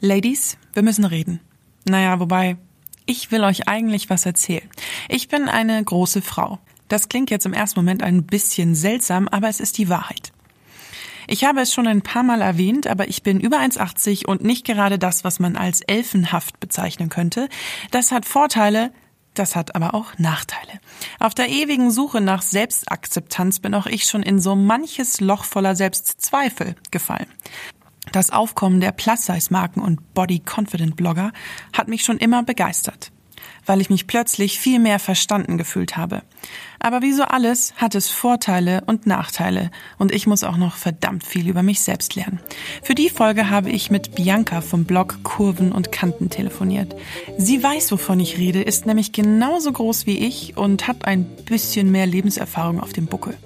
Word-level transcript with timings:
Ladies, 0.00 0.58
wir 0.74 0.84
müssen 0.84 1.04
reden. 1.04 1.40
Naja, 1.84 2.20
wobei, 2.20 2.56
ich 3.04 3.32
will 3.32 3.42
euch 3.42 3.66
eigentlich 3.66 4.08
was 4.08 4.26
erzählen. 4.26 4.68
Ich 5.08 5.26
bin 5.26 5.48
eine 5.48 5.82
große 5.82 6.22
Frau. 6.22 6.60
Das 6.86 7.08
klingt 7.08 7.30
jetzt 7.30 7.46
im 7.46 7.52
ersten 7.52 7.80
Moment 7.80 8.04
ein 8.04 8.22
bisschen 8.24 8.76
seltsam, 8.76 9.26
aber 9.26 9.48
es 9.48 9.58
ist 9.58 9.76
die 9.76 9.88
Wahrheit. 9.88 10.32
Ich 11.26 11.42
habe 11.44 11.60
es 11.60 11.74
schon 11.74 11.88
ein 11.88 12.02
paar 12.02 12.22
Mal 12.22 12.42
erwähnt, 12.42 12.86
aber 12.86 13.08
ich 13.08 13.24
bin 13.24 13.40
über 13.40 13.58
1,80 13.58 14.26
und 14.26 14.44
nicht 14.44 14.64
gerade 14.64 15.00
das, 15.00 15.24
was 15.24 15.40
man 15.40 15.56
als 15.56 15.80
elfenhaft 15.80 16.60
bezeichnen 16.60 17.08
könnte. 17.08 17.48
Das 17.90 18.12
hat 18.12 18.24
Vorteile, 18.24 18.92
das 19.34 19.56
hat 19.56 19.74
aber 19.74 19.94
auch 19.94 20.16
Nachteile. 20.16 20.80
Auf 21.18 21.34
der 21.34 21.48
ewigen 21.48 21.90
Suche 21.90 22.20
nach 22.20 22.42
Selbstakzeptanz 22.42 23.58
bin 23.58 23.74
auch 23.74 23.86
ich 23.86 24.04
schon 24.04 24.22
in 24.22 24.38
so 24.38 24.54
manches 24.54 25.20
Loch 25.20 25.44
voller 25.44 25.74
Selbstzweifel 25.74 26.76
gefallen. 26.92 27.26
Das 28.12 28.30
Aufkommen 28.30 28.80
der 28.80 28.92
Plus-Size-Marken 28.92 29.80
und 29.80 30.14
Body-Confident-Blogger 30.14 31.32
hat 31.72 31.88
mich 31.88 32.04
schon 32.04 32.18
immer 32.18 32.42
begeistert, 32.42 33.10
weil 33.66 33.80
ich 33.80 33.90
mich 33.90 34.06
plötzlich 34.06 34.58
viel 34.58 34.78
mehr 34.78 34.98
verstanden 34.98 35.58
gefühlt 35.58 35.96
habe. 35.96 36.22
Aber 36.80 37.02
wie 37.02 37.12
so 37.12 37.24
alles 37.24 37.74
hat 37.76 37.94
es 37.94 38.08
Vorteile 38.08 38.82
und 38.86 39.06
Nachteile 39.06 39.70
und 39.98 40.12
ich 40.12 40.26
muss 40.26 40.44
auch 40.44 40.56
noch 40.56 40.76
verdammt 40.76 41.24
viel 41.24 41.48
über 41.48 41.62
mich 41.62 41.80
selbst 41.80 42.14
lernen. 42.14 42.40
Für 42.82 42.94
die 42.94 43.10
Folge 43.10 43.50
habe 43.50 43.70
ich 43.70 43.90
mit 43.90 44.14
Bianca 44.14 44.60
vom 44.60 44.84
Blog 44.84 45.18
Kurven 45.22 45.72
und 45.72 45.92
Kanten 45.92 46.30
telefoniert. 46.30 46.94
Sie 47.36 47.62
weiß, 47.62 47.90
wovon 47.92 48.20
ich 48.20 48.38
rede, 48.38 48.62
ist 48.62 48.86
nämlich 48.86 49.12
genauso 49.12 49.72
groß 49.72 50.06
wie 50.06 50.18
ich 50.18 50.56
und 50.56 50.86
hat 50.86 51.04
ein 51.04 51.24
bisschen 51.44 51.90
mehr 51.90 52.06
Lebenserfahrung 52.06 52.80
auf 52.80 52.92
dem 52.92 53.06
Buckel. 53.06 53.36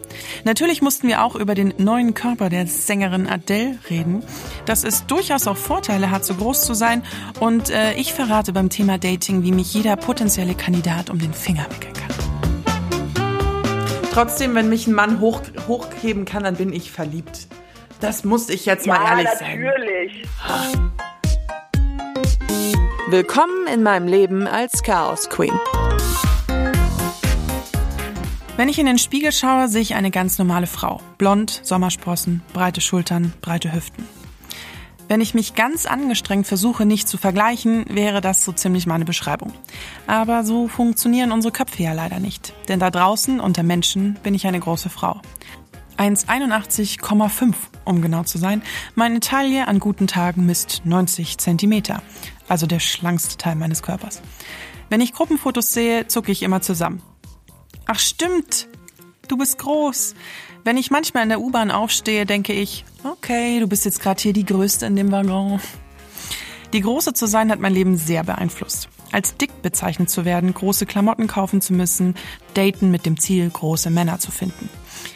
Natürlich 0.45 0.83
mussten 0.83 1.09
wir 1.09 1.25
auch 1.25 1.35
über 1.35 1.55
den 1.55 1.73
neuen 1.79 2.15
Körper 2.15 2.51
der 2.51 2.67
Sängerin 2.67 3.27
Adele 3.27 3.79
reden, 3.89 4.23
dass 4.67 4.85
es 4.85 5.07
durchaus 5.07 5.47
auch 5.47 5.57
Vorteile 5.57 6.11
hat, 6.11 6.25
so 6.25 6.35
groß 6.35 6.65
zu 6.65 6.75
sein 6.75 7.03
und 7.41 7.71
äh, 7.71 7.95
ich 7.95 8.13
verrate 8.13 8.53
beim 8.53 8.69
Thema 8.69 8.99
Dating, 8.99 9.43
wie 9.43 9.53
mich 9.53 9.73
jeder 9.73 9.97
potenzielle 9.97 10.55
Kandidat 10.55 11.09
um 11.11 11.19
den 11.19 11.33
Finger 11.33 11.67
wickeln 11.71 11.95
kann. 11.95 12.02
Trotzdem, 14.13 14.55
wenn 14.55 14.69
mich 14.69 14.87
ein 14.87 14.93
Mann 14.93 15.21
hoch, 15.21 15.41
hochheben 15.67 16.27
kann, 16.27 16.45
dann 16.45 16.57
bin 16.57 16.71
ich 16.71 16.93
verliebt. 16.93 17.49
Das 17.99 18.25
muss 18.25 18.51
ich 18.51 18.67
jetzt 18.67 18.85
ja, 18.85 18.93
mal 18.93 19.09
ehrlich 19.09 19.41
natürlich. 19.41 20.29
sagen. 20.47 20.93
Willkommen 23.09 23.67
in 23.73 23.83
meinem 23.83 24.07
Leben 24.07 24.47
als 24.47 24.83
Chaos 24.83 25.31
Queen. 25.31 25.59
Wenn 28.59 28.69
ich 28.69 28.79
in 28.79 28.85
den 28.85 28.99
Spiegel 28.99 29.33
schaue, 29.33 29.69
sehe 29.69 29.81
ich 29.81 29.95
eine 29.95 30.11
ganz 30.11 30.37
normale 30.39 30.67
Frau. 30.67 31.01
Blond, 31.17 31.61
Sommersprossen, 31.63 32.43
breite 32.53 32.83
Schultern, 32.83 33.33
breite 33.41 33.73
Hüften. 33.73 34.07
Wenn 35.13 35.21
ich 35.21 35.35
mich 35.35 35.55
ganz 35.55 35.85
angestrengt 35.85 36.47
versuche, 36.47 36.87
nicht 36.87 37.07
zu 37.07 37.19
vergleichen, 37.19 37.85
wäre 37.87 38.23
das 38.23 38.43
so 38.47 38.51
ziemlich 38.51 38.87
meine 38.87 39.05
Beschreibung. 39.05 39.53
Aber 40.07 40.43
so 40.43 40.69
funktionieren 40.69 41.33
unsere 41.33 41.53
Köpfe 41.53 41.83
ja 41.83 41.93
leider 41.93 42.19
nicht. 42.19 42.55
Denn 42.69 42.81
da 42.81 42.91
draußen, 42.91 43.39
unter 43.39 43.63
Menschen, 43.63 44.15
bin 44.23 44.33
ich 44.33 44.47
eine 44.47 44.59
große 44.59 44.89
Frau. 44.89 45.21
1,81,5 45.99 47.55
um 47.85 48.01
genau 48.01 48.23
zu 48.23 48.39
sein. 48.39 48.63
Meine 48.95 49.21
Taille 49.21 49.69
an 49.69 49.81
guten 49.81 50.07
Tagen 50.07 50.47
misst 50.47 50.81
90 50.87 51.37
Zentimeter, 51.37 52.03
also 52.49 52.67
der 52.67 52.81
schlankste 52.81 53.37
Teil 53.37 53.57
meines 53.57 53.83
Körpers. 53.83 54.23
Wenn 54.89 55.03
ich 55.03 55.13
Gruppenfotos 55.13 55.75
sehe, 55.75 56.07
zucke 56.07 56.33
ich 56.33 56.43
immer 56.43 56.63
zusammen. 56.63 57.03
Ach 57.85 57.99
stimmt, 57.99 58.67
du 59.29 59.37
bist 59.37 59.59
groß. 59.59 60.15
Wenn 60.65 60.77
ich 60.77 60.93
manchmal 60.93 61.25
in 61.25 61.29
der 61.29 61.41
U-Bahn 61.41 61.73
aufstehe, 61.73 62.25
denke 62.25 62.53
ich, 62.53 62.85
okay, 63.03 63.59
du 63.59 63.67
bist 63.67 63.85
jetzt 63.85 64.01
gerade 64.01 64.23
hier 64.23 64.33
die 64.33 64.47
Größte 64.47 64.87
in 64.87 64.95
dem 64.95 65.11
Waggon. 65.11 65.61
Die 66.73 66.81
Große 66.81 67.15
zu 67.15 67.27
sein 67.27 67.51
hat 67.51 67.59
mein 67.59 67.75
Leben 67.75 67.97
sehr 67.97 68.23
beeinflusst. 68.23 68.89
Als 69.11 69.37
dick 69.37 69.61
bezeichnet 69.61 70.09
zu 70.09 70.25
werden, 70.25 70.55
große 70.55 70.87
Klamotten 70.87 71.27
kaufen 71.27 71.61
zu 71.61 71.73
müssen, 71.73 72.15
daten 72.55 72.93
mit 72.93 73.07
dem 73.07 73.19
Ziel, 73.19 73.51
große 73.51 73.91
Männer 73.91 74.21
zu 74.21 74.31
finden. 74.31 74.71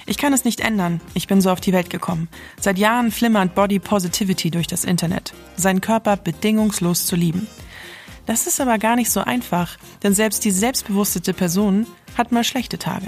Ich 0.05 0.19
kann 0.19 0.33
es 0.33 0.45
nicht 0.45 0.61
ändern. 0.61 1.01
Ich 1.15 1.29
bin 1.29 1.41
so 1.41 1.51
auf 1.51 1.61
die 1.61 1.73
Welt 1.73 1.91
gekommen. 1.91 2.29
Seit 2.61 2.77
Jahren 2.77 3.13
flimmert 3.13 3.55
Body 3.55 3.79
Positivity 3.79 4.51
durch 4.51 4.67
das 4.67 4.85
Internet. 4.85 5.33
Seinen 5.57 5.81
Körper 5.81 6.17
bedingungslos 6.17 7.07
zu 7.07 7.15
lieben. 7.15 7.47
Das 8.27 8.49
ist 8.49 8.61
aber 8.61 8.79
gar 8.79 8.97
nicht 8.97 9.11
so 9.11 9.21
einfach, 9.21 9.79
denn 10.03 10.13
selbst 10.13 10.45
die 10.45 10.51
selbstbewusstete 10.51 11.33
Person 11.33 11.87
hat 12.19 12.33
mal 12.33 12.43
schlechte 12.43 12.79
Tage. 12.79 13.07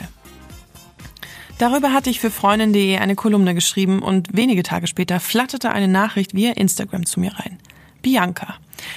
Darüber 1.58 1.92
hatte 1.92 2.08
ich 2.08 2.20
für 2.20 2.30
Freundin.de 2.30 2.98
eine 2.98 3.16
Kolumne 3.16 3.52
geschrieben 3.52 4.00
und 4.00 4.36
wenige 4.36 4.62
Tage 4.62 4.86
später 4.86 5.18
flatterte 5.18 5.70
eine 5.70 5.88
Nachricht 5.88 6.32
via 6.32 6.52
Instagram 6.52 7.04
zu 7.04 7.18
mir 7.18 7.34
rein. 7.34 7.58
Bianca. 8.00 8.54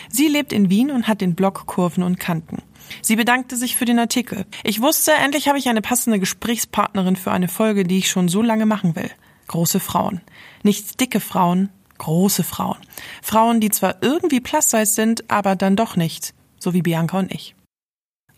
Sie 0.09 0.27
lebt 0.27 0.53
in 0.53 0.69
Wien 0.69 0.91
und 0.91 1.07
hat 1.07 1.21
den 1.21 1.33
Blog 1.33 1.65
Kurven 1.65 2.03
und 2.03 2.19
Kanten. 2.19 2.61
Sie 3.01 3.15
bedankte 3.15 3.55
sich 3.55 3.75
für 3.75 3.85
den 3.85 3.97
Artikel. 3.97 4.45
Ich 4.63 4.79
wusste, 4.79 5.11
endlich 5.13 5.47
habe 5.47 5.57
ich 5.57 5.69
eine 5.69 5.81
passende 5.81 6.19
Gesprächspartnerin 6.19 7.15
für 7.15 7.31
eine 7.31 7.47
Folge, 7.47 7.83
die 7.83 7.97
ich 7.97 8.09
schon 8.09 8.29
so 8.29 8.43
lange 8.43 8.67
machen 8.67 8.95
will. 8.95 9.09
Große 9.47 9.79
Frauen. 9.79 10.21
Nicht 10.61 10.99
dicke 10.99 11.19
Frauen, 11.19 11.69
große 11.97 12.43
Frauen. 12.43 12.77
Frauen, 13.23 13.59
die 13.59 13.71
zwar 13.71 13.95
irgendwie 14.01 14.39
plus 14.39 14.69
sind, 14.69 15.31
aber 15.31 15.55
dann 15.55 15.75
doch 15.75 15.95
nicht. 15.95 16.35
So 16.59 16.75
wie 16.75 16.83
Bianca 16.83 17.17
und 17.17 17.31
ich. 17.31 17.55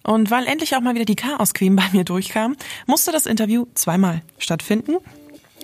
Und 0.03 0.31
weil 0.31 0.47
endlich 0.47 0.75
auch 0.75 0.81
mal 0.81 0.96
wieder 0.96 1.06
die 1.06 1.16
Chaos 1.16 1.53
Queen 1.53 1.75
bei 1.75 1.84
mir 1.94 2.03
durchkam, 2.03 2.56
musste 2.88 3.12
das 3.12 3.25
Interview 3.25 3.66
zweimal 3.74 4.22
stattfinden, 4.38 4.97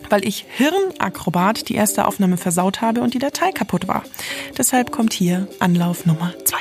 weil 0.10 0.26
ich 0.26 0.46
Hirnakrobat 0.50 1.68
die 1.70 1.76
erste 1.76 2.08
Aufnahme 2.08 2.38
versaut 2.38 2.82
habe 2.82 3.02
und 3.02 3.14
die 3.14 3.20
Datei 3.20 3.52
kaputt 3.52 3.88
war. 3.88 4.04
Deshalb 4.58 4.92
kommt 4.92 5.14
hier 5.14 5.48
Anlauf 5.60 6.06
Nummer 6.06 6.34
zwei. 6.46 6.60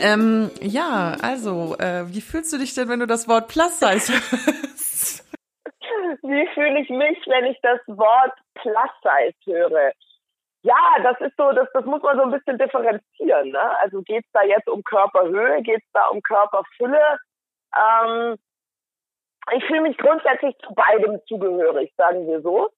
Ähm, 0.00 0.50
ja, 0.60 1.16
also, 1.22 1.76
äh, 1.78 2.04
wie 2.12 2.20
fühlst 2.20 2.52
du 2.52 2.58
dich 2.58 2.74
denn, 2.74 2.88
wenn 2.88 3.00
du 3.00 3.06
das 3.06 3.26
Wort 3.26 3.48
Plus 3.48 3.78
Size 3.78 4.12
hörst? 4.12 5.24
Wie 6.20 6.46
fühle 6.52 6.80
ich 6.80 6.90
mich, 6.90 7.18
wenn 7.26 7.46
ich 7.46 7.58
das 7.62 7.80
Wort 7.86 8.32
Plus 8.54 8.90
Size 9.02 9.52
höre? 9.52 9.92
Ja, 10.64 10.96
das 11.02 11.20
ist 11.20 11.36
so, 11.36 11.52
das, 11.52 11.68
das 11.74 11.84
muss 11.84 12.00
man 12.02 12.16
so 12.16 12.22
ein 12.22 12.30
bisschen 12.30 12.56
differenzieren. 12.56 13.50
Ne? 13.50 13.78
Also 13.80 14.00
geht 14.00 14.24
es 14.24 14.30
da 14.32 14.42
jetzt 14.42 14.66
um 14.66 14.82
Körperhöhe, 14.82 15.60
geht 15.62 15.82
es 15.82 15.92
da 15.92 16.06
um 16.06 16.22
Körperfülle? 16.22 17.18
Ähm, 17.76 18.36
ich 19.52 19.64
fühle 19.66 19.82
mich 19.82 19.98
grundsätzlich 19.98 20.56
zu 20.64 20.74
beidem 20.74 21.20
zugehörig, 21.28 21.92
sagen 21.98 22.26
wir 22.26 22.40
so. 22.40 22.70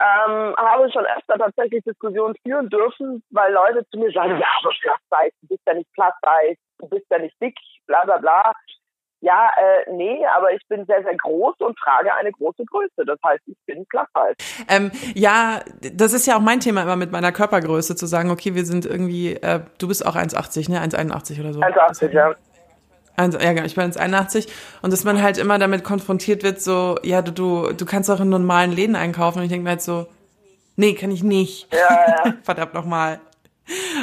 Ähm, 0.00 0.54
habe 0.56 0.90
schon 0.90 1.06
öfter 1.06 1.38
tatsächlich 1.38 1.84
Diskussionen 1.84 2.34
führen 2.42 2.68
dürfen, 2.70 3.22
weil 3.30 3.52
Leute 3.52 3.88
zu 3.90 3.98
mir 3.98 4.10
sagen, 4.10 4.38
ja, 4.40 4.46
aber 4.60 4.74
Plus 4.80 4.98
Size, 5.08 5.36
du 5.40 5.48
bist 5.48 5.62
ja 5.64 5.74
nicht 5.74 5.92
Plus 5.92 6.14
Size, 6.24 6.58
du 6.78 6.88
bist 6.88 7.06
ja 7.08 7.18
nicht 7.18 7.40
dick, 7.40 7.56
bla 7.86 8.02
bla 8.04 8.18
bla 8.18 8.52
ja, 9.20 9.50
äh, 9.56 9.90
nee, 9.92 10.24
aber 10.36 10.52
ich 10.52 10.62
bin 10.68 10.84
sehr, 10.86 11.02
sehr 11.02 11.16
groß 11.16 11.56
und 11.58 11.76
trage 11.76 12.14
eine 12.14 12.30
große 12.30 12.64
Größe. 12.64 13.04
Das 13.04 13.18
heißt, 13.24 13.42
ich 13.46 13.56
bin 13.66 13.84
Plus 13.86 14.06
halt. 14.14 14.36
Ähm, 14.68 14.92
ja, 15.14 15.60
das 15.92 16.12
ist 16.12 16.26
ja 16.26 16.36
auch 16.36 16.40
mein 16.40 16.60
Thema 16.60 16.82
immer 16.82 16.96
mit 16.96 17.10
meiner 17.10 17.32
Körpergröße, 17.32 17.96
zu 17.96 18.06
sagen, 18.06 18.30
okay, 18.30 18.54
wir 18.54 18.64
sind 18.64 18.86
irgendwie, 18.86 19.34
äh, 19.34 19.60
du 19.78 19.88
bist 19.88 20.06
auch 20.06 20.14
1,80, 20.14 20.70
ne? 20.70 20.80
1,81 20.80 21.40
oder 21.40 21.52
so. 21.52 21.60
1,80, 21.60 22.10
ja. 22.12 22.34
ja, 23.18 23.52
genau, 23.52 23.66
ich 23.66 23.74
bin 23.74 23.90
1,81 23.90 24.48
und 24.82 24.92
dass 24.92 25.02
man 25.02 25.20
halt 25.20 25.38
immer 25.38 25.58
damit 25.58 25.82
konfrontiert 25.82 26.44
wird, 26.44 26.60
so, 26.60 26.96
ja, 27.02 27.20
du, 27.20 27.32
du, 27.32 27.72
du 27.72 27.86
kannst 27.86 28.10
auch 28.10 28.20
in 28.20 28.28
normalen 28.28 28.70
Läden 28.70 28.94
einkaufen 28.94 29.38
und 29.38 29.44
ich 29.44 29.50
denke 29.50 29.64
mir 29.64 29.70
halt 29.70 29.82
so, 29.82 30.06
nee, 30.76 30.94
kann 30.94 31.10
ich 31.10 31.24
nicht. 31.24 31.74
Ja, 31.74 32.24
ja. 32.24 32.34
Verdammt 32.44 32.74
nochmal. 32.74 33.18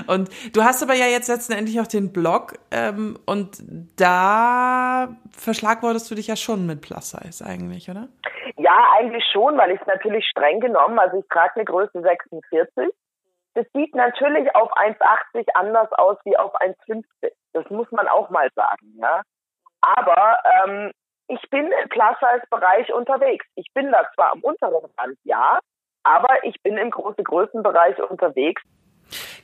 Und 0.07 0.29
du 0.55 0.63
hast 0.63 0.83
aber 0.83 0.93
ja 0.93 1.05
jetzt 1.07 1.27
letztendlich 1.27 1.79
auch 1.79 1.87
den 1.87 2.13
Blog 2.13 2.53
ähm, 2.71 3.17
und 3.25 3.57
da 3.97 5.09
verschlagwortest 5.31 6.09
du 6.09 6.15
dich 6.15 6.27
ja 6.27 6.35
schon 6.35 6.65
mit 6.65 6.81
Plus 6.81 7.11
Size 7.11 7.45
eigentlich, 7.45 7.89
oder? 7.89 8.07
Ja, 8.57 8.77
eigentlich 8.97 9.23
schon, 9.31 9.57
weil 9.57 9.71
ich 9.71 9.81
es 9.81 9.87
natürlich 9.87 10.25
streng 10.27 10.59
genommen, 10.59 10.99
also 10.99 11.19
ich 11.19 11.27
trage 11.29 11.55
eine 11.55 11.65
Größe 11.65 12.01
46. 12.01 12.93
Das 13.55 13.65
sieht 13.73 13.95
natürlich 13.95 14.53
auf 14.53 14.71
1,80 14.73 15.47
anders 15.53 15.91
aus 15.93 16.17
wie 16.25 16.37
auf 16.37 16.53
1,50. 16.55 17.03
Das 17.53 17.69
muss 17.69 17.89
man 17.91 18.07
auch 18.07 18.29
mal 18.29 18.49
sagen, 18.53 18.93
ja. 18.97 19.21
Aber 19.81 20.37
ähm, 20.63 20.91
ich 21.27 21.41
bin 21.49 21.71
im 21.71 21.89
Plus-Size-Bereich 21.89 22.93
unterwegs. 22.93 23.45
Ich 23.55 23.67
bin 23.73 23.91
da 23.91 24.07
zwar 24.13 24.33
am 24.33 24.41
unteren 24.41 24.91
Rand, 24.97 25.17
ja, 25.23 25.59
aber 26.03 26.43
ich 26.43 26.61
bin 26.61 26.77
im 26.77 26.91
große 26.91 27.23
Größenbereich 27.23 27.97
unterwegs. 28.09 28.61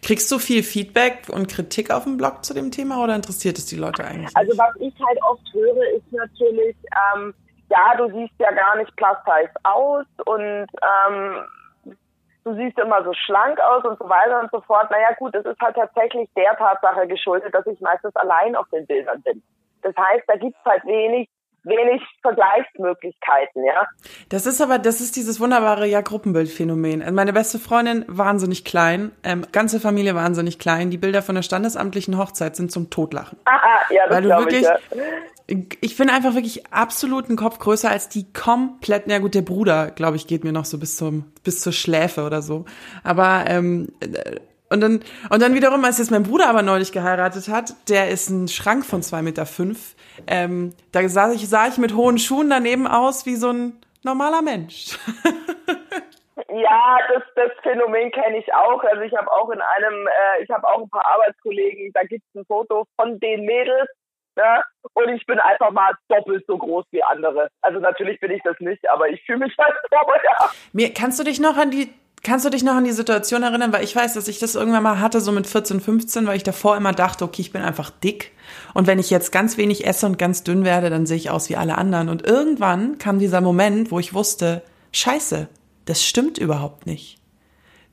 Kriegst 0.02 0.32
du 0.32 0.40
viel 0.40 0.64
Feedback 0.64 1.30
und 1.30 1.48
Kritik 1.48 1.92
auf 1.92 2.06
dem 2.06 2.18
Blog 2.18 2.44
zu 2.44 2.54
dem 2.54 2.72
Thema 2.72 3.04
oder 3.04 3.16
interessiert 3.16 3.58
es 3.60 3.68
die 3.68 3.76
Leute 3.76 4.04
eigentlich? 4.04 4.36
Also 4.36 4.58
was 4.58 4.76
ich 4.80 4.94
halt 5.00 5.20
oft 5.24 5.48
höre, 5.54 5.96
ist 5.96 6.12
natürlich, 6.12 6.76
ähm, 7.16 7.34
ja, 7.70 7.96
du 7.98 8.08
siehst 8.08 8.34
ja 8.40 8.52
gar 8.52 8.78
nicht 8.78 8.96
plus 8.96 9.18
size 9.26 9.54
aus 9.64 10.06
und 10.26 10.68
ähm, 10.82 11.96
du 12.44 12.56
siehst 12.56 12.80
immer 12.80 13.04
so 13.04 13.14
schlank 13.14 13.60
aus 13.60 13.84
und 13.86 14.00
so 14.00 14.10
weiter 14.10 14.42
und 14.42 14.50
so 14.52 14.62
fort. 14.62 14.90
Naja 14.90 15.14
gut, 15.20 15.36
es 15.36 15.46
ist 15.46 15.60
halt 15.62 15.76
tatsächlich 15.76 16.28
der 16.36 16.58
Tatsache 16.58 17.08
geschuldet, 17.08 17.54
dass 17.54 17.68
ich 17.68 17.80
meistens 17.80 18.16
allein 18.16 18.56
auf 18.56 18.68
den 18.70 18.88
Bildern 18.88 19.22
bin. 19.22 19.44
Das 19.84 19.96
heißt, 19.96 20.24
da 20.28 20.36
gibt's 20.36 20.60
halt 20.66 20.84
wenig 20.86 21.30
wenig 21.64 22.02
Vergleichsmöglichkeiten, 22.22 23.64
ja. 23.64 23.88
Das 24.30 24.46
ist 24.46 24.62
aber, 24.62 24.80
das 24.80 25.02
ist 25.02 25.16
dieses 25.16 25.40
wunderbare 25.40 25.88
ja 25.88 26.02
Gruppenbildphänomen. 26.02 27.02
Also 27.02 27.14
meine 27.14 27.34
beste 27.34 27.60
Freundin 27.60 28.06
wahnsinnig 28.08 28.66
klein, 28.66 29.12
ähm, 29.24 29.46
ganze 29.52 29.80
Familie 29.80 30.16
wahnsinnig 30.16 30.60
klein. 30.60 30.90
Die 30.90 30.98
Bilder 30.98 31.22
von 31.22 31.36
der 31.36 31.44
standesamtlichen 31.44 32.18
Hochzeit 32.18 32.56
sind 32.56 32.72
zum 32.72 32.90
Totlachen. 32.90 33.38
Aha, 33.46 33.80
ja, 33.90 34.08
das 34.08 34.16
Weil 34.16 34.24
du 34.24 34.30
wirklich, 34.30 34.66
ich, 35.48 35.56
ja. 35.56 35.56
ich 35.82 35.98
bin 35.98 36.10
einfach 36.10 36.34
wirklich 36.34 36.68
absolut 36.68 37.28
einen 37.28 37.38
Kopf 37.38 37.60
größer 37.60 37.90
als 37.90 38.10
die 38.10 38.32
kompletten, 38.34 39.12
ja 39.12 39.20
gut, 39.20 39.36
der 39.36 39.42
Bruder, 39.42 39.92
glaube 39.92 40.18
ich, 40.18 40.28
geht 40.28 40.44
mir 40.44 40.52
noch 40.52 40.66
so 40.66 40.78
bis 40.78 40.98
zum, 40.98 41.32
bis 41.44 41.62
zur 41.62 41.74
Schläfe 41.74 42.24
oder 42.24 42.42
so. 42.42 42.66
Aber, 43.04 43.46
ähm, 43.48 43.90
und 44.72 44.82
dann, 44.82 45.04
und 45.30 45.42
dann 45.42 45.54
wiederum, 45.54 45.84
als 45.86 45.98
jetzt 45.98 46.12
mein 46.12 46.24
Bruder 46.24 46.48
aber 46.48 46.62
neulich 46.62 46.92
geheiratet 46.92 47.48
hat, 47.50 47.74
der 47.90 48.10
ist 48.10 48.30
ein 48.30 48.48
Schrank 48.48 48.86
von 48.86 49.02
zwei 49.04 49.22
Meter. 49.22 49.46
Fünf, 49.46 49.96
ähm, 50.28 50.74
da 50.92 51.08
sah 51.10 51.32
ich, 51.32 51.48
sah 51.50 51.68
ich 51.68 51.78
mit 51.78 51.96
hohen 51.96 52.18
Schuhen 52.18 52.50
daneben 52.50 52.88
aus 52.88 53.26
wie 53.26 53.36
so 53.36 53.50
ein 53.52 53.80
normaler 54.04 54.42
Mensch. 54.42 54.98
Ja, 56.54 56.98
das, 57.14 57.24
das 57.36 57.52
Phänomen 57.64 58.12
kenne 58.12 58.38
ich 58.38 58.54
auch. 58.54 58.84
Also 58.84 59.02
ich 59.04 59.14
habe 59.16 59.32
auch 59.32 59.50
in 59.52 59.62
einem, 59.62 60.08
äh, 60.08 60.44
ich 60.44 60.50
habe 60.50 60.68
auch 60.68 60.82
ein 60.82 60.90
paar 60.90 61.06
Arbeitskollegen, 61.06 61.92
da 61.94 62.02
gibt 62.04 62.26
es 62.28 62.42
ein 62.42 62.46
Foto 62.46 62.86
von 62.98 63.20
den 63.22 63.46
Mädels, 63.46 63.90
ne? 64.36 64.64
Und 64.94 65.10
ich 65.10 65.26
bin 65.26 65.40
einfach 65.40 65.72
mal 65.72 65.94
doppelt 66.10 66.44
so 66.48 66.58
groß 66.58 66.86
wie 66.92 67.04
andere. 67.04 67.50
Also 67.62 67.80
natürlich 67.80 68.20
bin 68.20 68.32
ich 68.32 68.42
das 68.44 68.60
nicht, 68.60 68.90
aber 68.90 69.08
ich 69.10 69.24
fühle 69.26 69.40
mich 69.40 69.56
halt 69.60 69.76
so, 69.90 69.96
ja. 69.96 70.50
Mir, 70.74 70.94
kannst 70.94 71.20
du 71.20 71.24
dich 71.24 71.40
noch 71.40 71.58
an 71.58 71.72
die 71.72 71.94
Kannst 72.24 72.46
du 72.46 72.50
dich 72.50 72.64
noch 72.64 72.76
an 72.76 72.84
die 72.84 72.92
Situation 72.92 73.42
erinnern? 73.42 73.74
Weil 73.74 73.84
ich 73.84 73.96
weiß, 73.96 74.14
dass 74.14 74.28
ich 74.28 74.38
das 74.38 74.54
irgendwann 74.54 74.84
mal 74.84 75.00
hatte, 75.00 75.22
so 75.22 75.32
mit 75.32 75.48
14, 75.48 75.82
15, 75.82 76.28
weil 76.28 76.38
ich 76.38 76.44
davor 76.44 76.78
immer 76.78 76.92
dachte, 76.92 77.26
okay, 77.26 77.42
ich 77.42 77.52
bin 77.52 77.64
einfach 77.64 77.90
dick. 77.90 78.32
Und 78.76 78.86
wenn 78.86 79.00
ich 79.00 79.10
jetzt 79.10 79.32
ganz 79.32 79.58
wenig 79.58 79.88
esse 79.88 80.06
und 80.06 80.20
ganz 80.20 80.44
dünn 80.44 80.64
werde, 80.64 80.92
dann 80.92 81.08
sehe 81.08 81.18
ich 81.18 81.32
aus 81.32 81.50
wie 81.50 81.56
alle 81.56 81.78
anderen. 81.78 82.10
Und 82.10 82.26
irgendwann 82.26 83.00
kam 83.00 83.18
dieser 83.18 83.42
Moment, 83.42 83.92
wo 83.92 83.98
ich 83.98 84.14
wusste, 84.14 84.62
scheiße, 84.92 85.48
das 85.86 86.04
stimmt 86.04 86.38
überhaupt 86.38 86.86
nicht. 86.86 87.20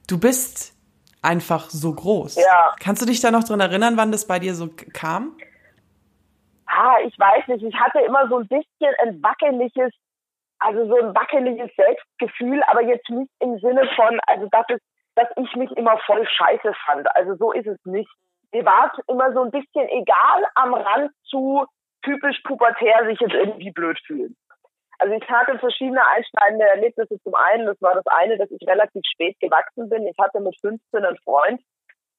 Du 0.07 0.19
bist 0.19 0.75
einfach 1.23 1.71
so 1.71 1.93
groß. 1.95 2.37
Ja. 2.37 2.75
Kannst 2.81 3.01
du 3.01 3.07
dich 3.07 3.21
da 3.21 3.31
noch 3.31 3.45
dran 3.45 3.61
erinnern, 3.61 3.97
wann 3.97 4.13
das 4.13 4.27
bei 4.27 4.39
dir 4.39 4.55
so 4.55 4.69
kam? 4.93 5.33
Ah, 6.67 6.97
ich 7.07 7.19
weiß 7.19 7.49
nicht. 7.49 7.65
Ich 7.65 7.75
hatte 7.75 8.01
immer 8.01 8.29
so 8.29 8.39
ein 8.39 8.49
bisschen 8.49 8.95
ein 9.03 9.23
wackeliges 9.23 9.93
also 10.61 10.87
so 10.87 10.97
ein 10.97 11.15
wackeliges 11.15 11.71
Selbstgefühl, 11.77 12.63
aber 12.65 12.83
jetzt 12.83 13.09
nicht 13.11 13.31
im 13.41 13.59
Sinne 13.59 13.89
von, 13.95 14.19
also 14.27 14.49
das 14.51 14.65
ist, 14.69 14.83
dass 15.15 15.29
ich 15.37 15.55
mich 15.57 15.71
immer 15.73 15.99
voll 16.07 16.27
scheiße 16.27 16.73
fand. 16.87 17.07
Also 17.17 17.35
so 17.37 17.53
ist 17.53 17.67
es 17.67 17.79
nicht. 17.85 18.11
Mir 18.53 18.65
war 18.65 18.93
es 18.93 19.05
immer 19.09 19.33
so 19.33 19.43
ein 19.43 19.51
bisschen 19.51 19.89
egal 19.89 20.45
am 20.55 20.75
Rand 20.75 21.11
zu 21.25 21.67
typisch 22.03 22.41
pubertär 22.45 23.05
sich 23.07 23.21
jetzt 23.21 23.35
irgendwie 23.35 23.73
blöd 23.73 23.99
fühlen. 24.07 24.37
Also 24.99 25.15
ich 25.15 25.29
hatte 25.29 25.59
verschiedene 25.59 26.05
einschneidende 26.07 26.67
Erlebnisse. 26.67 27.21
Zum 27.23 27.35
einen, 27.35 27.67
das 27.67 27.81
war 27.81 27.95
das 27.95 28.07
eine, 28.07 28.37
dass 28.37 28.51
ich 28.51 28.67
relativ 28.67 29.03
spät 29.13 29.39
gewachsen 29.41 29.89
bin. 29.89 30.07
Ich 30.07 30.17
hatte 30.19 30.41
mit 30.41 30.59
15 30.61 31.05
einen 31.05 31.17
Freund, 31.19 31.61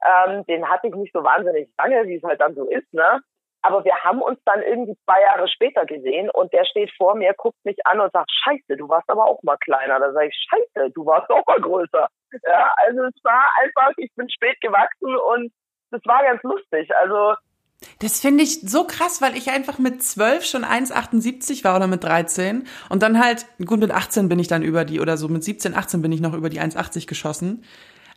ähm, 0.05 0.45
den 0.45 0.67
hatte 0.67 0.87
ich 0.87 0.95
nicht 0.95 1.13
so 1.13 1.23
wahnsinnig 1.23 1.69
lange, 1.77 2.07
wie 2.07 2.15
es 2.15 2.23
halt 2.23 2.39
dann 2.39 2.55
so 2.55 2.65
ist, 2.65 2.91
ne? 2.93 3.21
Aber 3.61 3.83
wir 3.83 3.95
haben 4.03 4.21
uns 4.21 4.39
dann 4.45 4.61
irgendwie 4.61 4.95
zwei 5.05 5.21
Jahre 5.21 5.47
später 5.47 5.85
gesehen 5.85 6.29
und 6.29 6.53
der 6.53 6.65
steht 6.65 6.91
vor 6.97 7.15
mir, 7.15 7.33
guckt 7.35 7.57
mich 7.65 7.77
an 7.85 7.99
und 7.99 8.11
sagt, 8.13 8.31
scheiße, 8.43 8.77
du 8.77 8.87
warst 8.87 9.09
aber 9.09 9.25
auch 9.25 9.41
mal 9.43 9.57
kleiner. 9.57 9.99
Da 9.99 10.13
sage 10.13 10.27
ich, 10.27 10.47
scheiße, 10.49 10.91
du 10.91 11.05
warst 11.05 11.29
auch 11.29 11.45
mal 11.45 11.59
größer. 11.59 12.07
Ja, 12.47 12.71
also 12.87 13.03
es 13.03 13.23
war 13.23 13.45
einfach, 13.61 13.91
ich 13.97 14.11
bin 14.15 14.29
spät 14.29 14.59
gewachsen 14.61 15.15
und 15.15 15.51
das 15.91 16.01
war 16.05 16.23
ganz 16.23 16.41
lustig. 16.43 16.89
Also 16.95 17.35
das 17.99 18.19
finde 18.19 18.43
ich 18.43 18.61
so 18.61 18.83
krass, 18.83 19.21
weil 19.21 19.37
ich 19.37 19.49
einfach 19.51 19.79
mit 19.79 20.03
12 20.03 20.45
schon 20.45 20.65
1,78 20.65 21.63
war 21.63 21.77
oder 21.77 21.87
mit 21.87 22.03
13 22.03 22.67
und 22.89 23.01
dann 23.01 23.23
halt, 23.23 23.45
gut, 23.65 23.79
mit 23.79 23.91
18 23.91 24.27
bin 24.27 24.39
ich 24.39 24.47
dann 24.47 24.63
über 24.63 24.83
die 24.83 24.99
oder 24.99 25.15
so, 25.15 25.29
mit 25.29 25.43
17, 25.43 25.75
18 25.75 26.01
bin 26.01 26.11
ich 26.11 26.19
noch 26.19 26.33
über 26.33 26.49
die 26.49 26.59
1,80 26.59 27.07
geschossen. 27.07 27.63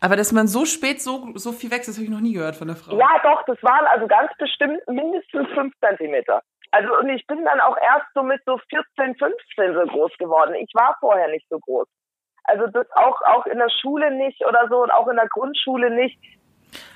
Aber 0.03 0.17
dass 0.17 0.33
man 0.33 0.49
so 0.49 0.65
spät 0.65 1.01
so, 1.01 1.29
so 1.37 1.53
viel 1.53 1.71
wächst, 1.71 1.89
das 1.89 1.97
habe 1.97 2.05
ich 2.05 2.11
noch 2.11 2.21
nie 2.21 2.33
gehört 2.33 2.57
von 2.57 2.67
der 2.67 2.77
Frau. 2.77 2.99
Ja, 2.99 3.21
doch, 3.23 3.45
das 3.47 3.63
waren 3.63 3.87
also 3.87 4.09
ganz 4.09 4.33
bestimmt 4.37 4.81
mindestens 4.89 5.49
fünf 5.55 5.73
Zentimeter. 5.79 6.43
Also 6.73 6.99
und 6.99 7.09
ich 7.11 7.25
bin 7.29 7.45
dann 7.45 7.61
auch 7.61 7.77
erst 7.77 8.07
so 8.13 8.25
mit 8.25 8.41
so 8.45 8.59
14, 8.69 9.15
15 9.15 9.75
so 9.75 9.87
groß 9.93 10.11
geworden. 10.19 10.57
Ich 10.57 10.75
war 10.75 10.97
vorher 10.99 11.29
nicht 11.29 11.47
so 11.49 11.61
groß. 11.61 11.87
Also 12.45 12.67
das 12.67 12.91
auch, 12.97 13.21
auch 13.23 13.47
in 13.47 13.59
der 13.59 13.71
Schule 13.81 14.11
nicht 14.11 14.45
oder 14.45 14.67
so 14.69 14.83
und 14.83 14.91
auch 14.91 15.07
in 15.07 15.15
der 15.15 15.29
Grundschule 15.29 15.91
nicht. 15.91 16.19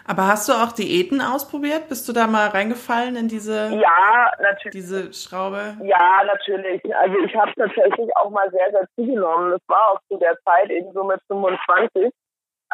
Aber 0.09 0.26
hast 0.26 0.49
du 0.49 0.55
auch 0.55 0.73
Diäten 0.73 1.20
ausprobiert? 1.20 1.88
Bist 1.88 2.09
du 2.09 2.12
da 2.12 2.26
mal 2.26 2.49
reingefallen 2.49 3.14
in 3.14 3.29
diese, 3.29 3.69
ja, 3.69 4.32
natürlich. 4.41 4.73
diese 4.73 5.12
Schraube? 5.12 5.76
Ja, 5.85 6.25
natürlich. 6.25 6.82
Also 6.97 7.19
ich 7.20 7.37
habe 7.37 7.52
tatsächlich 7.56 8.17
auch 8.17 8.31
mal 8.31 8.50
sehr, 8.50 8.70
sehr 8.73 8.88
zugenommen. 8.97 9.52
Das 9.52 9.62
war 9.69 9.93
auch 9.93 10.00
zu 10.09 10.19
der 10.19 10.37
Zeit 10.44 10.70
eben 10.70 10.93
so 10.93 11.05
mit 11.05 11.20
25 11.29 12.12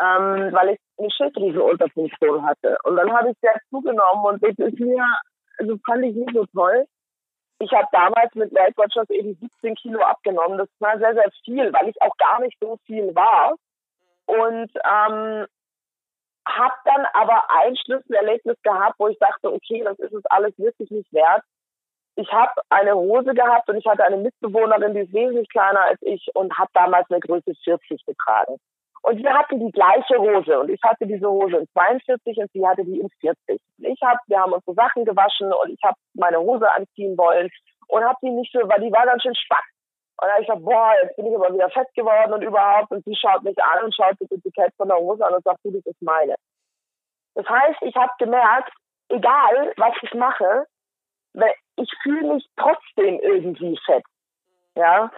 ähm, 0.01 0.53
weil 0.53 0.71
ich 0.71 0.81
eine 0.99 1.11
Schilddrüsenunterfunktion 1.11 2.45
hatte. 2.45 2.79
Und 2.85 2.97
dann 2.97 3.13
habe 3.13 3.31
ich 3.31 3.37
sehr 3.41 3.59
zugenommen 3.71 4.25
und 4.25 4.43
das 4.43 4.57
ist 4.59 4.81
mir, 4.81 5.05
also 5.59 5.77
fand 5.85 6.05
ich 6.05 6.15
nicht 6.15 6.35
so 6.35 6.47
toll. 6.47 6.87
Ich 7.59 7.73
habe 7.73 7.87
damals 7.93 8.35
mit 8.35 8.53
Weltwirtschaft 8.53 9.11
eben 9.11 9.37
17 9.41 9.75
Kilo 9.77 10.01
abgenommen. 10.01 10.59
Das 10.59 10.69
war 10.81 10.99
sehr, 10.99 11.15
sehr 11.15 11.31
viel, 11.45 11.73
weil 11.73 11.89
ich 11.89 12.03
auch 12.03 12.17
gar 12.17 12.41
nicht 12.41 12.57
so 12.61 12.77
viel 12.87 13.15
war. 13.15 13.55
Und 14.27 14.71
ähm, 14.85 15.47
habe 16.47 16.75
dann 16.85 17.07
aber 17.13 17.45
ein 17.51 17.77
Schlüsselerlebnis 17.77 18.57
gehabt, 18.63 18.99
wo 18.99 19.09
ich 19.09 19.19
dachte, 19.19 19.53
okay, 19.53 19.83
das 19.85 19.99
ist 20.01 20.13
es 20.13 20.25
alles 20.27 20.59
wirklich 20.59 20.91
nicht 20.91 21.13
wert. 21.13 21.43
Ich 22.17 22.31
habe 22.33 22.53
eine 22.69 22.95
Hose 22.95 23.33
gehabt 23.33 23.69
und 23.71 23.77
ich 23.77 23.87
hatte 23.87 24.05
eine 24.05 24.19
Mitbewohnerin, 24.19 24.95
die 24.95 25.01
ist 25.01 25.13
wesentlich 25.13 25.49
kleiner 25.49 25.83
als 25.83 25.99
ich 26.03 26.29
und 26.35 26.57
habe 26.59 26.71
damals 26.75 27.09
eine 27.11 27.21
Größe 27.21 27.55
40 27.65 28.05
getragen. 28.05 28.59
Und 29.03 29.19
wir 29.19 29.33
hatten 29.35 29.59
die 29.59 29.73
gleiche 29.73 30.17
Hose 30.17 30.61
und 30.61 30.71
ich 30.71 30.81
hatte 30.85 31.07
diese 31.07 31.29
Hose 31.29 31.57
in 31.57 31.69
42 31.73 32.37
und 32.39 32.53
sie 32.53 32.65
hatte 32.67 32.85
die 32.85 33.01
in 33.01 33.09
40. 33.21 33.61
Ich 33.79 34.01
hab, 34.01 34.19
wir 34.29 34.39
haben 34.39 34.53
unsere 34.53 34.75
Sachen 34.75 35.05
gewaschen 35.05 35.53
und 35.53 35.71
ich 35.71 35.83
habe 35.83 35.97
meine 36.15 36.39
Hose 36.39 36.71
anziehen 36.71 37.19
wollen 37.19 37.51
und 37.89 38.05
habe 38.05 38.19
die 38.23 38.31
nicht 38.31 38.53
so, 38.53 38.61
weil 38.61 38.81
die 38.81 38.93
war 38.93 39.05
ganz 39.05 39.23
schön 39.23 39.35
schwach. 39.35 39.65
Und 40.21 40.31
habe 40.31 40.41
ich 40.41 40.47
gesagt, 40.47 40.65
boah, 40.65 40.93
jetzt 41.03 41.17
bin 41.17 41.27
ich 41.27 41.35
aber 41.35 41.53
wieder 41.53 41.69
fett 41.71 41.93
geworden 41.95 42.33
und 42.33 42.43
überhaupt. 42.43 42.93
Und 42.93 43.05
sie 43.05 43.17
schaut 43.17 43.43
mich 43.43 43.57
an 43.65 43.85
und 43.85 43.95
schaut 43.95 44.15
das 44.21 44.31
Etikett 44.31 44.73
von 44.77 44.87
der 44.87 44.99
Hose 44.99 45.27
an 45.27 45.35
und 45.35 45.43
sagt, 45.43 45.59
du, 45.65 45.73
das 45.73 45.85
ist 45.85 46.01
meine. 46.01 46.37
Das 47.35 47.49
heißt, 47.49 47.83
ich 47.83 47.97
habe 47.97 48.13
gemerkt, 48.19 48.73
egal 49.09 49.73
was 49.77 49.95
ich 50.03 50.15
mache, 50.15 50.67
ich 51.77 51.91
fühle 52.03 52.35
mich 52.35 52.47
trotzdem 52.57 53.19
irgendwie 53.21 53.77
fett. 53.85 54.05
Ja, 54.77 55.11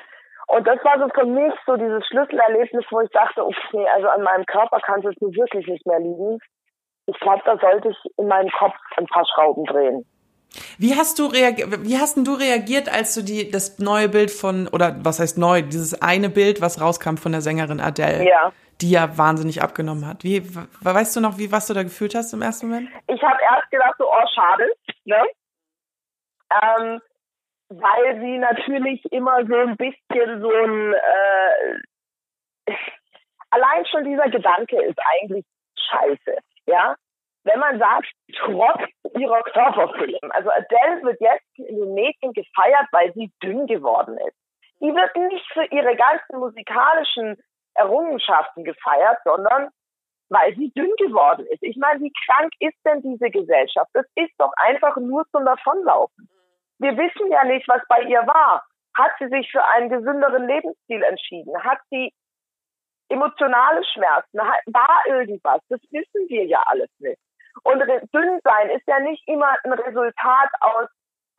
und 0.46 0.66
das 0.66 0.78
war 0.84 0.98
so 0.98 1.08
für 1.08 1.26
mich 1.26 1.52
so 1.66 1.76
dieses 1.76 2.06
Schlüsselerlebnis, 2.06 2.84
wo 2.90 3.00
ich 3.00 3.10
dachte, 3.10 3.44
okay, 3.44 3.86
also 3.94 4.08
an 4.08 4.22
meinem 4.22 4.44
Körper 4.46 4.80
kann 4.80 5.04
es 5.04 5.20
nun 5.20 5.34
wirklich 5.34 5.66
nicht 5.66 5.86
mehr 5.86 6.00
liegen. 6.00 6.38
Ich 7.06 7.18
glaube, 7.20 7.42
da 7.44 7.58
sollte 7.58 7.88
ich 7.90 7.96
in 8.16 8.28
meinem 8.28 8.50
Kopf 8.50 8.74
ein 8.96 9.06
paar 9.06 9.26
Schrauben 9.26 9.64
drehen. 9.64 10.06
Wie 10.78 10.94
hast 10.94 11.18
du 11.18 11.26
reagiert, 11.26 11.84
wie 11.84 11.98
hast 11.98 12.16
denn 12.16 12.24
du 12.24 12.34
reagiert, 12.34 12.92
als 12.92 13.14
du 13.14 13.22
die, 13.22 13.50
das 13.50 13.78
neue 13.78 14.08
Bild 14.08 14.30
von, 14.30 14.68
oder 14.68 14.94
was 15.02 15.18
heißt 15.18 15.36
neu, 15.36 15.62
dieses 15.62 16.00
eine 16.00 16.28
Bild, 16.28 16.60
was 16.60 16.80
rauskam 16.80 17.16
von 17.16 17.32
der 17.32 17.40
Sängerin 17.40 17.80
Adele, 17.80 18.24
ja. 18.24 18.52
die 18.80 18.90
ja 18.90 19.18
wahnsinnig 19.18 19.62
abgenommen 19.62 20.06
hat. 20.06 20.22
Wie, 20.22 20.42
weißt 20.80 21.16
du 21.16 21.20
noch, 21.20 21.38
wie, 21.38 21.50
was 21.50 21.66
du 21.66 21.74
da 21.74 21.82
gefühlt 21.82 22.14
hast 22.14 22.32
im 22.32 22.42
ersten 22.42 22.68
Moment? 22.68 22.88
Ich 23.08 23.22
habe 23.22 23.38
erst 23.42 23.70
gedacht, 23.70 23.94
so, 23.98 24.06
oh, 24.06 24.26
schade, 24.32 24.70
ne? 25.04 25.22
Ähm, 26.62 27.00
weil 27.68 28.20
sie 28.20 28.38
natürlich 28.38 29.04
immer 29.12 29.44
so 29.46 29.54
ein 29.54 29.76
bisschen 29.76 30.40
so 30.40 30.50
ein 30.50 30.94
äh, 30.94 32.74
allein 33.50 33.86
schon 33.86 34.04
dieser 34.04 34.28
Gedanke 34.28 34.82
ist 34.82 34.98
eigentlich 35.20 35.44
scheiße, 35.78 36.38
ja. 36.66 36.96
Wenn 37.44 37.60
man 37.60 37.78
sagt, 37.78 38.10
trotz 38.38 38.80
ihrer 39.18 39.42
Körperfülle, 39.42 40.18
also 40.30 40.50
Adele 40.50 41.02
wird 41.02 41.20
jetzt 41.20 41.58
in 41.58 41.76
den 41.76 41.92
Medien 41.92 42.32
gefeiert, 42.32 42.86
weil 42.90 43.12
sie 43.12 43.30
dünn 43.42 43.66
geworden 43.66 44.16
ist. 44.16 44.36
Die 44.80 44.94
wird 44.94 45.14
nicht 45.16 45.46
für 45.52 45.64
ihre 45.66 45.94
ganzen 45.94 46.38
musikalischen 46.38 47.36
Errungenschaften 47.74 48.64
gefeiert, 48.64 49.18
sondern 49.24 49.68
weil 50.30 50.54
sie 50.56 50.72
dünn 50.72 50.92
geworden 50.96 51.46
ist. 51.50 51.62
Ich 51.62 51.76
meine, 51.76 52.00
wie 52.00 52.12
krank 52.26 52.52
ist 52.60 52.78
denn 52.84 53.02
diese 53.02 53.30
Gesellschaft? 53.30 53.90
Das 53.92 54.06
ist 54.14 54.32
doch 54.38 54.52
einfach 54.56 54.96
nur 54.96 55.26
zum 55.30 55.44
Davonlaufen. 55.44 56.28
Wir 56.78 56.96
wissen 56.96 57.30
ja 57.30 57.44
nicht, 57.44 57.68
was 57.68 57.82
bei 57.88 58.02
ihr 58.02 58.20
war. 58.26 58.64
Hat 58.96 59.12
sie 59.18 59.28
sich 59.28 59.50
für 59.50 59.64
einen 59.64 59.88
gesünderen 59.88 60.46
Lebensstil 60.46 61.02
entschieden? 61.02 61.62
Hat 61.62 61.78
sie 61.90 62.12
emotionale 63.08 63.84
Schmerzen? 63.84 64.38
War 64.38 65.02
irgendwas? 65.06 65.60
Das 65.68 65.80
wissen 65.90 66.28
wir 66.28 66.44
ja 66.46 66.62
alles 66.66 66.90
nicht. 66.98 67.18
Und 67.62 67.80
dünn 67.80 68.40
sein 68.42 68.70
ist 68.70 68.86
ja 68.86 69.00
nicht 69.00 69.26
immer 69.28 69.56
ein 69.64 69.72
Resultat 69.72 70.50
aus, 70.60 70.88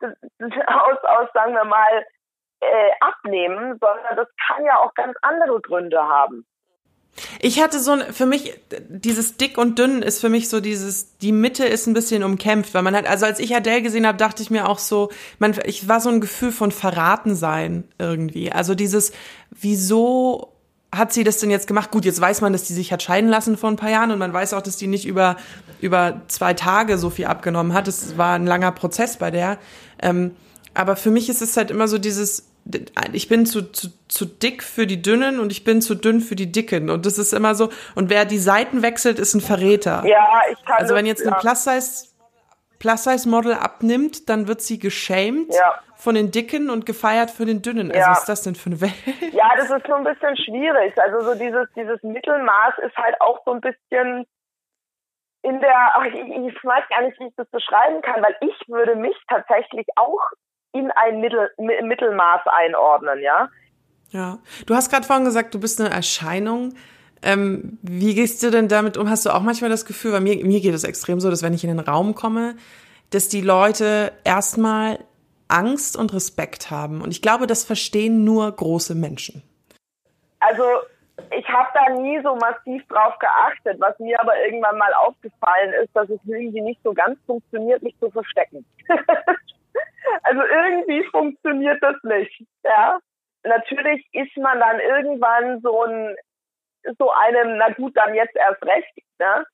aus, 0.00 1.04
aus 1.04 1.28
sagen 1.32 1.54
wir 1.54 1.64
mal, 1.64 2.06
äh, 2.60 2.90
abnehmen, 3.00 3.78
sondern 3.78 4.16
das 4.16 4.28
kann 4.46 4.64
ja 4.64 4.78
auch 4.78 4.94
ganz 4.94 5.16
andere 5.22 5.60
Gründe 5.60 6.02
haben. 6.02 6.46
Ich 7.40 7.60
hatte 7.60 7.80
so 7.80 7.92
ein, 7.92 8.12
für 8.12 8.26
mich, 8.26 8.54
dieses 8.88 9.36
dick 9.36 9.58
und 9.58 9.78
dünn 9.78 10.02
ist 10.02 10.20
für 10.20 10.28
mich 10.28 10.48
so 10.48 10.60
dieses, 10.60 11.16
die 11.18 11.32
Mitte 11.32 11.64
ist 11.64 11.86
ein 11.86 11.94
bisschen 11.94 12.22
umkämpft, 12.22 12.74
weil 12.74 12.82
man 12.82 12.94
hat, 12.94 13.06
also 13.06 13.26
als 13.26 13.38
ich 13.38 13.54
Adele 13.54 13.82
gesehen 13.82 14.06
habe, 14.06 14.18
dachte 14.18 14.42
ich 14.42 14.50
mir 14.50 14.68
auch 14.68 14.78
so, 14.78 15.10
man, 15.38 15.54
ich 15.64 15.88
war 15.88 16.00
so 16.00 16.10
ein 16.10 16.20
Gefühl 16.20 16.52
von 16.52 16.72
verraten 16.72 17.34
sein 17.34 17.84
irgendwie. 17.98 18.52
Also 18.52 18.74
dieses, 18.74 19.12
wieso 19.50 20.52
hat 20.92 21.12
sie 21.12 21.24
das 21.24 21.38
denn 21.38 21.50
jetzt 21.50 21.66
gemacht? 21.66 21.90
Gut, 21.90 22.04
jetzt 22.04 22.20
weiß 22.20 22.40
man, 22.40 22.52
dass 22.52 22.64
die 22.64 22.72
sich 22.72 22.92
hat 22.92 23.02
scheiden 23.02 23.28
lassen 23.28 23.56
vor 23.56 23.70
ein 23.70 23.76
paar 23.76 23.90
Jahren 23.90 24.10
und 24.10 24.18
man 24.18 24.32
weiß 24.32 24.54
auch, 24.54 24.62
dass 24.62 24.76
die 24.76 24.86
nicht 24.86 25.06
über, 25.06 25.36
über 25.80 26.22
zwei 26.28 26.54
Tage 26.54 26.98
so 26.98 27.10
viel 27.10 27.26
abgenommen 27.26 27.72
hat. 27.72 27.88
Es 27.88 28.16
war 28.16 28.34
ein 28.34 28.46
langer 28.46 28.72
Prozess 28.72 29.16
bei 29.16 29.30
der. 29.30 29.58
Ähm, 30.00 30.32
aber 30.74 30.96
für 30.96 31.10
mich 31.10 31.28
ist 31.28 31.42
es 31.42 31.56
halt 31.56 31.70
immer 31.70 31.88
so 31.88 31.98
dieses, 31.98 32.44
ich 33.12 33.28
bin 33.28 33.46
zu, 33.46 33.70
zu, 33.72 33.88
zu 34.08 34.24
dick 34.24 34.62
für 34.62 34.86
die 34.86 35.00
Dünnen 35.00 35.38
und 35.40 35.52
ich 35.52 35.62
bin 35.64 35.80
zu 35.80 35.94
dünn 35.94 36.20
für 36.20 36.34
die 36.36 36.50
Dicken. 36.50 36.90
Und 36.90 37.06
das 37.06 37.18
ist 37.18 37.32
immer 37.32 37.54
so, 37.54 37.70
und 37.94 38.10
wer 38.10 38.24
die 38.24 38.38
Seiten 38.38 38.82
wechselt, 38.82 39.18
ist 39.18 39.34
ein 39.34 39.40
Verräter. 39.40 40.02
Ja, 40.04 40.40
ich 40.50 40.64
kann 40.64 40.76
Also 40.78 40.94
wenn 40.94 41.06
jetzt 41.06 41.20
das, 41.20 41.28
ein 41.28 41.32
ja. 41.34 41.38
Plus-Size 41.40 42.08
Plus-Size-Model 42.78 43.54
abnimmt, 43.54 44.28
dann 44.28 44.48
wird 44.48 44.60
sie 44.60 44.78
geschämt 44.78 45.54
Ja. 45.54 45.80
von 45.96 46.14
den 46.14 46.30
Dicken 46.30 46.68
und 46.68 46.84
gefeiert 46.84 47.30
für 47.30 47.46
den 47.46 47.62
Dünnen. 47.62 47.90
Also 47.90 48.00
Ja. 48.00 48.10
was 48.10 48.18
ist 48.20 48.28
das 48.28 48.42
denn 48.42 48.54
für 48.54 48.68
eine 48.70 48.80
Welt? 48.82 48.92
Ja, 49.32 49.50
das 49.56 49.70
ist 49.70 49.86
so 49.86 49.94
ein 49.94 50.04
bisschen 50.04 50.36
schwierig. 50.36 50.92
Also 51.00 51.20
so 51.24 51.34
dieses, 51.38 51.66
dieses 51.74 52.02
Mittelmaß 52.02 52.74
ist 52.86 52.96
halt 52.98 53.18
auch 53.20 53.40
so 53.46 53.52
ein 53.52 53.60
bisschen 53.62 54.26
in 55.42 55.60
der, 55.60 55.92
ich, 56.06 56.14
ich 56.14 56.64
weiß 56.64 56.84
gar 56.90 57.02
nicht, 57.02 57.18
wie 57.20 57.28
ich 57.28 57.34
das 57.36 57.48
beschreiben 57.48 58.02
kann, 58.02 58.22
weil 58.22 58.36
ich 58.40 58.68
würde 58.68 58.94
mich 58.96 59.16
tatsächlich 59.28 59.86
auch 59.96 60.20
in 60.78 60.90
ein 60.92 61.20
Mittel, 61.20 61.50
Mi- 61.58 61.82
Mittelmaß 61.82 62.42
einordnen, 62.46 63.20
ja. 63.20 63.48
Ja. 64.10 64.38
Du 64.66 64.74
hast 64.74 64.90
gerade 64.90 65.06
vorhin 65.06 65.24
gesagt, 65.24 65.54
du 65.54 65.60
bist 65.60 65.80
eine 65.80 65.90
Erscheinung. 65.90 66.74
Ähm, 67.22 67.78
wie 67.82 68.14
gehst 68.14 68.42
du 68.42 68.50
denn 68.50 68.68
damit 68.68 68.96
um? 68.96 69.10
Hast 69.10 69.26
du 69.26 69.30
auch 69.30 69.40
manchmal 69.40 69.70
das 69.70 69.84
Gefühl, 69.84 70.12
bei 70.12 70.20
mir, 70.20 70.44
mir 70.44 70.60
geht 70.60 70.74
es 70.74 70.84
extrem 70.84 71.18
so, 71.20 71.30
dass 71.30 71.42
wenn 71.42 71.54
ich 71.54 71.64
in 71.64 71.70
den 71.70 71.80
Raum 71.80 72.14
komme, 72.14 72.56
dass 73.10 73.28
die 73.28 73.40
Leute 73.40 74.12
erstmal 74.24 74.98
Angst 75.48 75.96
und 75.96 76.12
Respekt 76.12 76.70
haben. 76.70 77.02
Und 77.02 77.10
ich 77.10 77.22
glaube, 77.22 77.46
das 77.46 77.64
verstehen 77.64 78.24
nur 78.24 78.50
große 78.50 78.94
Menschen. 78.94 79.42
Also 80.40 80.64
ich 81.36 81.48
habe 81.48 81.68
da 81.74 81.94
nie 82.00 82.20
so 82.22 82.34
massiv 82.36 82.86
drauf 82.88 83.14
geachtet. 83.18 83.80
Was 83.80 83.98
mir 83.98 84.20
aber 84.20 84.32
irgendwann 84.44 84.76
mal 84.76 84.92
aufgefallen 84.94 85.72
ist, 85.82 85.94
dass 85.94 86.08
es 86.10 86.20
irgendwie 86.26 86.60
nicht 86.60 86.80
so 86.84 86.92
ganz 86.92 87.18
funktioniert, 87.26 87.82
mich 87.82 87.96
zu 87.98 88.10
verstecken. 88.10 88.64
also 90.22 90.42
irgendwie 90.42 91.04
funktioniert 91.10 91.82
das 91.82 91.96
nicht. 92.02 92.44
Ja, 92.64 92.98
natürlich 93.44 94.06
ist 94.12 94.36
man 94.36 94.60
dann 94.60 94.80
irgendwann 94.80 95.60
so 95.60 95.84
ein 95.84 96.16
so 96.98 97.10
einem, 97.10 97.56
na 97.56 97.70
gut, 97.70 97.96
dann 97.96 98.14
jetzt 98.14 98.36
erst 98.36 98.62
recht. 98.62 98.94
Ne? 99.18 99.44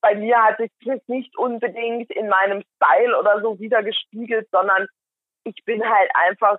Bei 0.00 0.14
mir 0.14 0.42
hat 0.42 0.58
sich 0.58 0.70
das 0.84 1.00
nicht 1.06 1.36
unbedingt 1.36 2.10
in 2.10 2.28
meinem 2.28 2.62
Style 2.76 3.18
oder 3.18 3.40
so 3.40 3.58
wieder 3.60 3.82
gespiegelt, 3.82 4.48
sondern 4.50 4.86
ich 5.44 5.62
bin 5.64 5.82
halt 5.82 6.10
einfach 6.14 6.58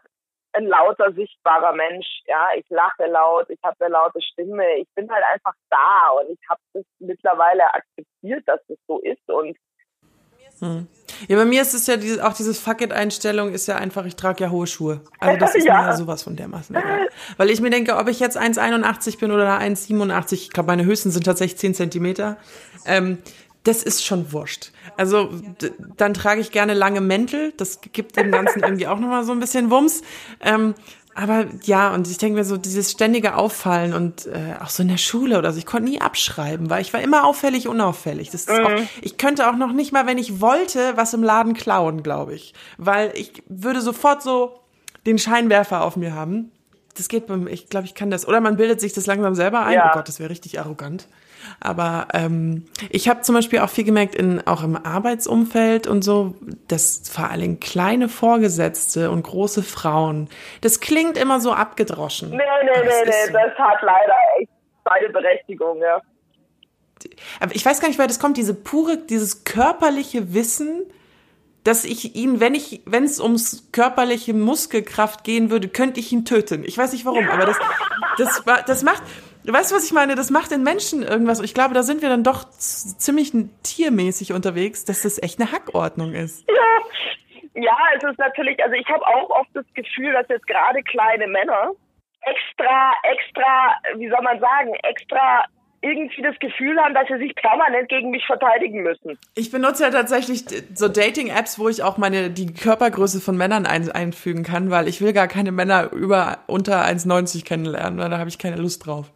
ein 0.54 0.68
lauter, 0.68 1.12
sichtbarer 1.13 1.74
Mensch. 1.74 2.22
Ja, 2.25 2.50
ich 2.56 2.66
lache 2.70 3.06
laut, 3.08 3.50
ich 3.50 3.60
habe 3.63 3.75
eine 3.80 3.94
laute 3.94 4.22
Stimme, 4.22 4.75
ich 4.75 4.88
bin 4.96 5.10
halt 5.12 5.24
einfach 5.25 5.54
da 5.70 6.10
und 6.22 6.30
ich 6.30 6.40
habe 6.50 6.62
das 6.74 6.86
mittlerweile 7.00 7.74
akzeptiert, 7.74 8.48
dass 8.48 8.62
das 8.68 8.78
so 8.88 9.00
ist 9.00 9.28
und 9.30 9.58
Ja, 11.27 11.38
bei 11.38 11.46
mir 11.46 11.62
ist 11.62 11.74
es 11.74 11.88
ja 11.88 11.98
dieses, 11.98 12.20
auch 12.20 12.34
dieses 12.34 12.60
Fuck-it-Einstellung 12.60 13.53
ist 13.53 13.68
ja 13.68 13.75
einfach, 13.75 14.06
ich 14.06 14.15
trage 14.15 14.44
ja 14.44 14.50
hohe 14.50 14.68
Schuhe. 14.68 15.01
Also 15.20 15.39
das 15.39 15.56
ist 15.56 15.65
Ja. 15.68 15.82
mir 15.82 15.88
ja 15.88 15.98
sowas 15.98 16.24
von 16.24 16.36
dermaßen 16.36 16.75
egal. 16.75 17.10
Weil 17.38 17.50
ich 17.50 17.62
mir 17.62 17.70
denke, 17.70 17.96
ob 17.98 18.08
ich 18.10 18.20
jetzt 18.20 18.38
1,81 18.39 19.20
bin 19.20 19.32
oder 19.32 19.60
1,87, 19.60 20.34
ich 20.34 20.50
glaube, 20.50 20.68
meine 20.68 20.86
Höchsten 20.86 21.12
sind 21.12 21.24
tatsächlich 21.25 21.58
10 21.60 21.74
Zentimeter, 21.75 22.38
ähm, 22.86 23.20
das 23.63 23.82
ist 23.82 24.03
schon 24.03 24.34
wurscht. 24.34 24.72
Also 24.98 25.30
dann 25.96 26.13
trage 26.13 26.42
ich 26.42 26.51
gerne 26.51 26.74
lange 26.74 27.00
Mäntel, 27.00 27.53
das 27.56 27.80
gibt 27.94 28.18
dem 28.18 28.30
Ganzen 28.32 28.60
irgendwie 28.63 28.88
auch 28.88 29.00
nochmal 29.00 29.24
so 29.24 29.32
ein 29.32 29.39
bisschen 29.39 29.72
Wumms. 29.72 30.01
Ähm, 30.42 30.75
aber 31.15 31.46
ja, 31.63 31.93
und 31.93 32.08
ich 32.08 32.17
denke 32.17 32.39
mir 32.39 32.43
so, 32.43 32.58
dieses 32.58 32.91
ständige 32.91 33.36
Auffallen 33.36 33.93
und 33.93 34.25
äh, 34.25 34.55
auch 34.60 34.70
so 34.70 34.82
in 34.82 34.89
der 34.89 34.98
Schule 34.98 35.38
oder 35.38 35.51
so, 35.51 35.60
ich 35.60 35.65
konnte 35.65 35.89
nie 35.89 36.01
abschreiben, 36.01 36.70
weil 36.70 36.82
ich 36.82 36.93
war 36.93 37.01
immer 37.01 37.25
auffällig, 37.25 37.67
unauffällig. 37.67 38.32
Das 38.32 38.41
ist 38.41 38.50
auch, 38.50 38.72
ich 39.01 39.17
könnte 39.17 39.48
auch 39.50 39.55
noch 39.55 39.74
nicht 39.74 39.91
mal, 39.91 40.08
wenn 40.08 40.17
ich 40.17 40.41
wollte, 40.41 40.93
was 40.96 41.13
im 41.13 41.22
Laden 41.22 41.53
klauen, 41.53 42.01
glaube 42.01 42.34
ich. 42.34 42.53
Weil 42.77 43.12
ich 43.15 43.43
würde 43.48 43.82
sofort 43.82 44.24
so 44.24 44.60
den 45.05 45.20
Scheinwerfer 45.20 45.84
auf 45.84 45.98
mir 45.98 46.15
haben. 46.15 46.51
Das 46.96 47.10
geht 47.10 47.27
beim, 47.27 47.48
ich 47.48 47.70
glaube, 47.70 47.86
ich 47.86 47.96
kann 47.96 48.10
das. 48.10 48.27
Oder 48.27 48.41
man 48.41 48.58
bildet 48.58 48.82
sich 48.82 48.93
das 48.93 49.05
langsam 49.05 49.36
selber 49.36 49.65
ein. 49.65 49.74
Ja. 49.74 49.91
Oh 49.91 49.98
Gott, 49.98 50.08
das 50.08 50.20
wäre 50.20 50.29
richtig 50.29 50.60
arrogant. 50.60 51.08
Aber 51.60 52.08
ähm, 52.14 52.66
ich 52.90 53.08
habe 53.08 53.22
zum 53.22 53.36
Beispiel 53.36 53.60
auch 53.60 53.70
viel 53.70 53.84
gemerkt, 53.84 54.16
in, 54.16 54.46
auch 54.48 54.64
im 54.64 54.76
Arbeitsumfeld 54.76 55.88
und 55.88 56.04
so, 56.04 56.36
dass 56.68 57.10
vor 57.10 57.30
Dingen 57.36 57.60
kleine 57.60 58.10
Vorgesetzte 58.10 59.12
und 59.12 59.24
große 59.24 59.64
Frauen, 59.64 60.30
das 60.62 60.80
klingt 60.80 61.18
immer 61.18 61.40
so 61.40 61.54
abgedroschen. 61.54 62.30
nee, 62.30 62.38
nee, 62.38 62.72
nee, 62.72 62.90
nee, 63.06 63.12
so. 63.28 63.34
das 63.34 63.58
hat 63.58 63.82
leider 63.82 64.14
echt 64.40 64.50
seine 64.86 65.10
Berechtigung, 65.10 65.80
ja. 65.80 66.02
Aber 67.40 67.56
ich 67.56 67.66
weiß 67.66 67.82
gar 67.82 67.88
nicht, 67.88 67.98
woher 67.98 68.08
das 68.08 68.20
kommt, 68.20 68.38
diese 68.38 68.54
pure, 68.54 68.98
dieses 68.98 69.44
körperliche 69.44 70.34
Wissen, 70.34 70.86
dass 71.64 71.86
ich 71.86 72.16
ihn, 72.16 72.40
wenn 72.40 72.56
ich, 72.56 72.82
wenn 72.86 73.06
es 73.06 73.20
ums 73.20 73.70
körperliche 73.72 74.34
Muskelkraft 74.34 75.24
gehen 75.24 75.50
würde, 75.50 75.70
könnte 75.70 76.00
ich 76.00 76.12
ihn 76.12 76.26
töten. 76.26 76.64
Ich 76.66 76.78
weiß 76.78 76.92
nicht 76.92 77.06
warum, 77.06 77.30
aber 77.30 77.46
das, 77.46 77.58
das, 78.18 78.44
das 78.66 78.84
macht, 78.84 79.02
weißt 79.52 79.72
du, 79.72 79.76
was 79.76 79.86
ich 79.86 79.92
meine? 79.92 80.16
Das 80.16 80.30
macht 80.30 80.52
in 80.52 80.64
Menschen 80.64 81.04
irgendwas. 81.04 81.40
Ich 81.42 81.54
glaube, 81.54 81.74
da 81.74 81.84
sind 81.84 82.02
wir 82.02 82.10
dann 82.10 82.24
doch 82.24 82.50
ziemlich 82.50 83.34
tiermäßig 83.64 84.34
unterwegs, 84.34 84.86
dass 84.86 85.02
das 85.02 85.22
echt 85.22 85.40
eine 85.42 85.52
Hackordnung 85.52 86.14
ist. 86.14 86.46
Ja, 87.56 87.78
es 87.96 88.04
ist 88.04 88.18
natürlich, 88.18 88.62
also 88.64 88.74
ich 88.76 88.88
habe 88.90 89.06
auch 89.06 89.30
oft 89.30 89.50
das 89.54 89.66
Gefühl, 89.76 90.12
dass 90.14 90.28
jetzt 90.28 90.48
gerade 90.48 90.82
kleine 90.82 91.28
Männer 91.28 91.72
extra, 92.22 92.94
extra, 93.04 93.76
wie 93.96 94.10
soll 94.10 94.22
man 94.24 94.40
sagen, 94.40 94.74
extra 94.82 95.46
irgendwie 95.84 96.22
das 96.22 96.38
Gefühl 96.40 96.80
haben, 96.80 96.94
dass 96.94 97.08
sie 97.08 97.18
sich 97.18 97.36
permanent 97.36 97.90
gegen 97.90 98.10
mich 98.10 98.25
verteidigen 98.25 98.84
müssen. 98.84 99.20
Ich 99.36 99.52
benutze 99.52 99.84
ja 99.84 99.90
tatsächlich 99.90 100.46
so 100.74 100.88
Dating-Apps, 100.88 101.60
wo 101.60 101.68
ich 101.68 101.84
auch 101.84 101.98
meine 101.98 102.30
die 102.30 102.54
Körpergröße 102.54 103.20
von 103.20 103.38
Männern 103.38 103.66
ein, 103.66 103.92
einfügen 103.92 104.44
kann, 104.44 104.72
weil 104.72 104.88
ich 104.88 105.02
will 105.02 105.13
gar 105.13 105.28
keine 105.28 105.52
Männer 105.52 105.92
über 105.92 106.40
unter 106.48 106.86
1,90 106.86 107.46
kennenlernen, 107.46 108.00
weil 108.00 108.10
da 108.10 108.18
habe 108.18 108.30
ich 108.30 108.40
keine 108.40 108.56
Lust 108.56 108.86
drauf. 108.86 109.12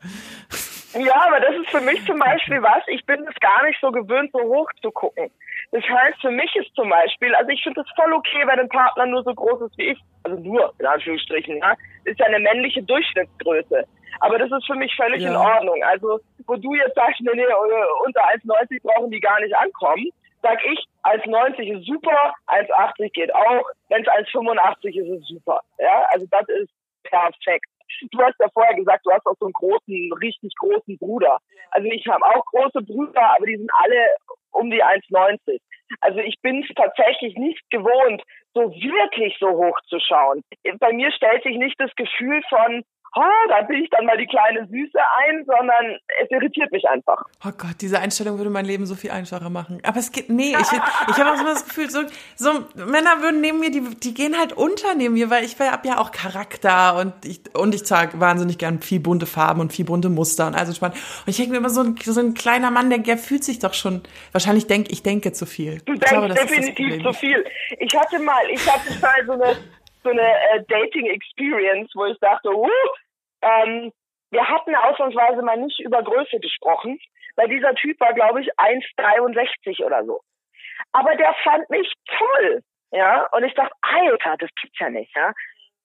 Ja, 0.93 1.27
aber 1.27 1.39
das 1.39 1.55
ist 1.61 1.69
für 1.69 1.81
mich 1.81 2.03
zum 2.05 2.19
Beispiel 2.19 2.61
was, 2.61 2.83
ich 2.87 3.05
bin 3.05 3.25
es 3.27 3.35
gar 3.39 3.63
nicht 3.65 3.79
so 3.81 3.91
gewöhnt, 3.91 4.31
so 4.33 4.39
hoch 4.39 4.69
zu 4.81 4.91
gucken. 4.91 5.29
Das 5.71 5.83
heißt, 5.83 6.21
für 6.21 6.31
mich 6.31 6.55
ist 6.55 6.73
zum 6.75 6.89
Beispiel, 6.89 7.35
also 7.35 7.49
ich 7.51 7.61
finde 7.61 7.81
es 7.81 7.87
voll 7.95 8.13
okay, 8.13 8.43
wenn 8.45 8.59
ein 8.59 8.69
Partner 8.69 9.05
nur 9.05 9.23
so 9.23 9.33
groß 9.33 9.61
ist 9.63 9.77
wie 9.77 9.89
ich, 9.91 9.99
also 10.23 10.37
nur, 10.41 10.73
in 10.79 10.85
Anführungsstrichen, 10.85 11.57
ja, 11.57 11.73
ist 12.05 12.19
ja 12.19 12.25
eine 12.25 12.39
männliche 12.39 12.81
Durchschnittsgröße. 12.83 13.83
Aber 14.21 14.37
das 14.39 14.49
ist 14.51 14.65
für 14.65 14.75
mich 14.75 14.95
völlig 14.95 15.21
Ja. 15.23 15.29
in 15.29 15.35
Ordnung. 15.35 15.83
Also, 15.83 16.19
wo 16.47 16.55
du 16.55 16.73
jetzt 16.73 16.95
sagst, 16.95 17.19
nee, 17.21 17.31
nee, 17.35 17.43
äh, 17.43 18.05
unter 18.05 18.21
1,90 18.29 18.81
brauchen 18.81 19.11
die 19.11 19.19
gar 19.19 19.39
nicht 19.41 19.55
ankommen, 19.55 20.09
sag 20.41 20.63
ich, 20.65 20.85
1,90 21.03 21.77
ist 21.77 21.85
super, 21.85 22.33
1,80 22.47 23.11
geht 23.11 23.33
auch, 23.35 23.63
wenn 23.89 24.01
es 24.01 24.07
1,85 24.07 24.87
ist, 24.95 25.07
ist 25.07 25.21
es 25.21 25.27
super. 25.27 25.59
Ja, 25.79 26.05
also 26.13 26.25
das 26.31 26.47
ist 26.47 26.71
perfekt. 27.03 27.65
Du 28.11 28.21
hast 28.21 28.35
ja 28.39 28.47
vorher 28.53 28.75
gesagt, 28.75 29.05
du 29.05 29.11
hast 29.11 29.25
auch 29.25 29.35
so 29.39 29.45
einen 29.45 29.53
großen, 29.53 30.11
richtig 30.21 30.53
großen 30.59 30.97
Bruder. 30.97 31.37
Also 31.71 31.87
ich 31.89 32.05
habe 32.07 32.23
auch 32.25 32.45
große 32.45 32.81
Brüder, 32.81 33.35
aber 33.35 33.45
die 33.45 33.57
sind 33.57 33.69
alle 33.81 34.07
um 34.57 34.69
die 34.69 34.83
1,90. 34.83 35.59
Also 36.01 36.19
ich 36.19 36.35
bin 36.41 36.63
es 36.63 36.75
tatsächlich 36.75 37.35
nicht 37.35 37.61
gewohnt, 37.69 38.21
so 38.53 38.71
wirklich 38.71 39.37
so 39.39 39.49
hoch 39.49 39.79
zu 39.87 39.99
schauen. 39.99 40.41
Bei 40.79 40.91
mir 40.91 41.11
stellt 41.11 41.43
sich 41.43 41.57
nicht 41.57 41.75
das 41.79 41.93
Gefühl 41.95 42.41
von, 42.49 42.83
oh, 43.15 43.49
da 43.49 43.61
bin 43.61 43.83
ich 43.83 43.89
dann 43.89 44.05
mal 44.05 44.17
die 44.17 44.27
kleine 44.27 44.67
Süße 44.67 44.99
ein, 45.27 45.45
sondern 45.45 45.99
es 46.21 46.29
irritiert 46.29 46.71
mich 46.71 46.87
einfach. 46.87 47.23
Oh 47.45 47.51
Gott, 47.57 47.75
diese 47.81 47.99
Einstellung 47.99 48.37
würde 48.37 48.49
mein 48.49 48.65
Leben 48.65 48.85
so 48.85 48.95
viel 48.95 49.11
einfacher 49.11 49.49
machen. 49.49 49.79
Aber 49.83 49.97
es 49.97 50.11
geht, 50.11 50.29
nee, 50.29 50.51
ich, 50.51 50.71
ich 50.71 51.17
habe 51.17 51.31
auch 51.31 51.37
so 51.37 51.45
das 51.45 51.65
Gefühl, 51.65 51.89
so, 51.89 52.01
so 52.35 52.65
Männer 52.75 53.21
würden 53.21 53.41
neben 53.41 53.59
mir, 53.59 53.71
die, 53.71 53.81
die 53.81 54.13
gehen 54.13 54.37
halt 54.37 54.53
unter 54.53 54.95
neben 54.95 55.13
mir, 55.13 55.29
weil 55.29 55.43
ich 55.43 55.59
habe 55.59 55.87
ja 55.87 55.97
auch 55.97 56.11
Charakter 56.11 56.97
und 56.97 57.13
ich, 57.25 57.41
und 57.55 57.73
ich 57.73 57.83
trage 57.83 58.19
wahnsinnig 58.19 58.57
gern 58.57 58.81
viel 58.81 58.99
bunte 58.99 59.25
Farben 59.25 59.61
und 59.61 59.73
viel 59.73 59.85
bunte 59.85 60.09
Muster 60.09 60.47
und 60.47 60.55
also 60.55 60.73
spannend. 60.73 60.97
Und 60.97 61.29
ich 61.29 61.37
denke 61.37 61.51
mir 61.51 61.57
immer, 61.57 61.69
so 61.69 61.81
ein, 61.81 61.95
so 62.03 62.19
ein 62.19 62.33
kleiner 62.33 62.71
Mann, 62.71 62.89
der, 62.89 62.99
der 62.99 63.17
fühlt 63.17 63.43
sich 63.43 63.59
doch 63.59 63.73
schon, 63.73 64.01
wahrscheinlich 64.31 64.67
denke 64.67 64.91
ich 64.91 65.03
denke 65.03 65.33
zu 65.33 65.45
viel. 65.45 65.81
Du 65.85 65.93
ich 65.93 65.99
denkst 65.99 66.09
glaube, 66.09 66.27
das 66.27 66.39
ist 66.39 66.49
das 66.49 66.57
definitiv 66.57 67.03
zu 67.03 67.13
viel. 67.13 67.45
Ich 67.79 67.95
hatte 67.95 68.19
mal, 68.19 68.49
ich 68.51 68.71
hatte 68.71 68.99
mal 69.01 69.25
so 69.25 69.33
eine, 69.33 69.57
so 70.07 70.11
eine 70.11 70.21
äh, 70.21 70.63
Dating-Experience, 70.67 71.91
wo 71.95 72.05
ich 72.05 72.17
dachte, 72.19 72.49
uh, 72.49 72.69
ähm, 73.41 73.91
wir 74.31 74.47
hatten 74.47 74.75
ausnahmsweise 74.75 75.41
mal 75.41 75.57
nicht 75.57 75.79
über 75.79 76.01
Größe 76.01 76.39
gesprochen, 76.39 76.99
weil 77.35 77.49
dieser 77.49 77.75
Typ 77.75 77.99
war, 77.99 78.13
glaube 78.13 78.41
ich, 78.41 78.49
1,63 78.57 79.85
oder 79.85 80.05
so. 80.05 80.21
Aber 80.93 81.15
der 81.15 81.35
fand 81.43 81.69
mich 81.69 81.91
toll, 82.17 82.61
ja, 82.91 83.27
und 83.31 83.43
ich 83.43 83.53
dachte, 83.53 83.73
Alter, 83.81 84.37
das 84.39 84.49
gibt's 84.61 84.79
ja 84.79 84.89
nicht, 84.89 85.11
ja. 85.15 85.33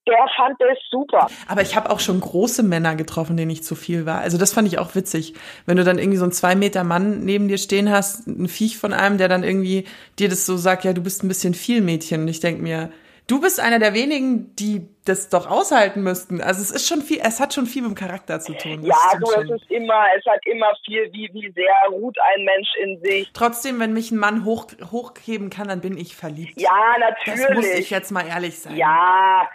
der 0.07 0.27
fand 0.37 0.61
es 0.61 0.79
super. 0.91 1.29
Aber 1.49 1.63
ich 1.63 1.75
habe 1.77 1.91
auch 1.91 2.01
schon 2.01 2.21
große 2.21 2.63
Männer 2.63 2.95
getroffen, 2.95 3.37
denen 3.37 3.51
ich 3.51 3.65
zu 3.65 3.75
viel 3.75 4.07
war. 4.07 4.21
Also 4.21 4.39
das 4.39 4.53
fand 4.55 4.69
ich 4.69 4.79
auch 4.79 4.95
witzig. 4.95 5.35
Wenn 5.67 5.77
du 5.77 5.85
dann 5.85 5.99
irgendwie 5.99 6.19
so 6.19 6.25
einen 6.25 6.33
zwei 6.33 6.55
Meter 6.55 6.85
Mann 6.85 7.25
neben 7.25 7.49
dir 7.49 7.59
stehen 7.59 7.91
hast, 7.91 8.27
ein 8.27 8.49
Viech 8.49 8.79
von 8.79 8.93
einem, 8.93 9.19
der 9.19 9.29
dann 9.29 9.45
irgendwie 9.45 9.87
dir 10.19 10.29
das 10.29 10.47
so 10.47 10.57
sagt, 10.57 10.85
ja, 10.85 10.93
du 10.93 11.03
bist 11.03 11.25
ein 11.25 11.29
bisschen 11.29 11.55
viel 11.55 11.81
Mädchen. 11.81 12.23
Und 12.23 12.29
ich 12.29 12.41
denk 12.41 12.61
mir, 12.61 12.93
du 13.27 13.41
bist 13.41 13.61
einer 13.61 13.79
der 13.79 13.95
wenigen, 13.95 14.55
die 14.57 14.89
das 15.05 15.29
doch 15.29 15.51
aushalten 15.51 16.03
müssten. 16.03 16.41
Also 16.41 16.63
es 16.63 16.71
ist 16.71 16.87
schon 16.87 17.03
viel, 17.03 17.21
es 17.23 17.41
hat 17.41 17.55
schon 17.55 17.67
viel 17.67 17.83
mit 17.83 17.93
dem 17.93 17.95
Charakter 17.95 18.41
zu 18.41 18.53
tun. 18.55 18.83
ja, 18.85 18.97
du, 19.19 19.31
es 19.33 19.63
ist 19.63 19.71
immer, 19.71 20.05
es 20.17 20.25
hat 20.27 20.41
immer 20.47 20.71
viel, 20.85 21.13
wie, 21.13 21.29
wie 21.33 21.53
sehr 21.53 21.75
ruht 21.91 22.17
ein 22.35 22.45
Mensch 22.45 22.69
in 22.83 23.01
sich. 23.03 23.31
Trotzdem, 23.33 23.81
wenn 23.81 23.93
mich 23.93 24.11
ein 24.11 24.19
Mann 24.19 24.45
hoch, 24.45 24.67
hochheben 24.91 25.51
kann, 25.51 25.69
dann 25.69 25.81
bin 25.81 25.99
ich 25.99 26.15
verliebt. 26.15 26.61
Ja, 26.61 26.97
natürlich. 26.99 27.47
Das 27.47 27.55
muss 27.55 27.67
ich 27.67 27.91
jetzt 27.91 28.13
mal 28.13 28.27
ehrlich 28.27 28.59
sein. 28.59 28.77
Ja. 28.77 29.49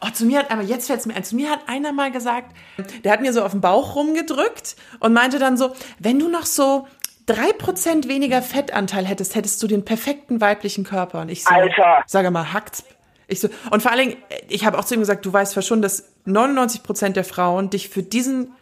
Oh, 0.00 0.10
zu 0.10 0.26
mir 0.26 0.40
hat 0.40 0.50
einmal, 0.50 0.66
jetzt 0.66 0.86
fällt 0.86 1.00
es 1.00 1.06
mir 1.06 1.16
ein, 1.16 1.24
zu 1.24 1.34
mir 1.34 1.50
hat 1.50 1.60
einer 1.66 1.92
mal 1.92 2.12
gesagt, 2.12 2.54
der 3.02 3.10
hat 3.10 3.20
mir 3.20 3.32
so 3.32 3.42
auf 3.42 3.50
den 3.52 3.60
Bauch 3.60 3.96
rumgedrückt 3.96 4.76
und 5.00 5.12
meinte 5.12 5.38
dann 5.38 5.56
so, 5.56 5.72
wenn 5.98 6.18
du 6.18 6.28
noch 6.28 6.44
so 6.44 6.86
drei 7.28 7.52
Prozent 7.52 8.08
weniger 8.08 8.42
Fettanteil 8.42 9.06
hättest, 9.06 9.34
hättest 9.34 9.62
du 9.62 9.66
den 9.66 9.84
perfekten 9.84 10.40
weiblichen 10.40 10.84
Körper. 10.84 11.20
Und 11.20 11.28
ich 11.28 11.44
so, 11.44 11.54
Alter. 11.54 12.02
sage 12.06 12.30
mal, 12.30 12.52
hackt's. 12.52 12.84
Ich 13.28 13.40
so, 13.40 13.48
und 13.70 13.82
vor 13.82 13.92
allen 13.92 14.08
Dingen, 14.08 14.22
ich 14.48 14.64
habe 14.64 14.78
auch 14.78 14.84
zu 14.84 14.94
ihm 14.94 15.00
gesagt, 15.00 15.24
du 15.26 15.32
weißt 15.32 15.62
schon, 15.64 15.82
dass 15.82 16.12
99 16.24 16.82
Prozent 16.82 17.16
der 17.16 17.24
Frauen 17.24 17.70
dich 17.70 17.88
für 17.88 18.02
diesen 18.02 18.52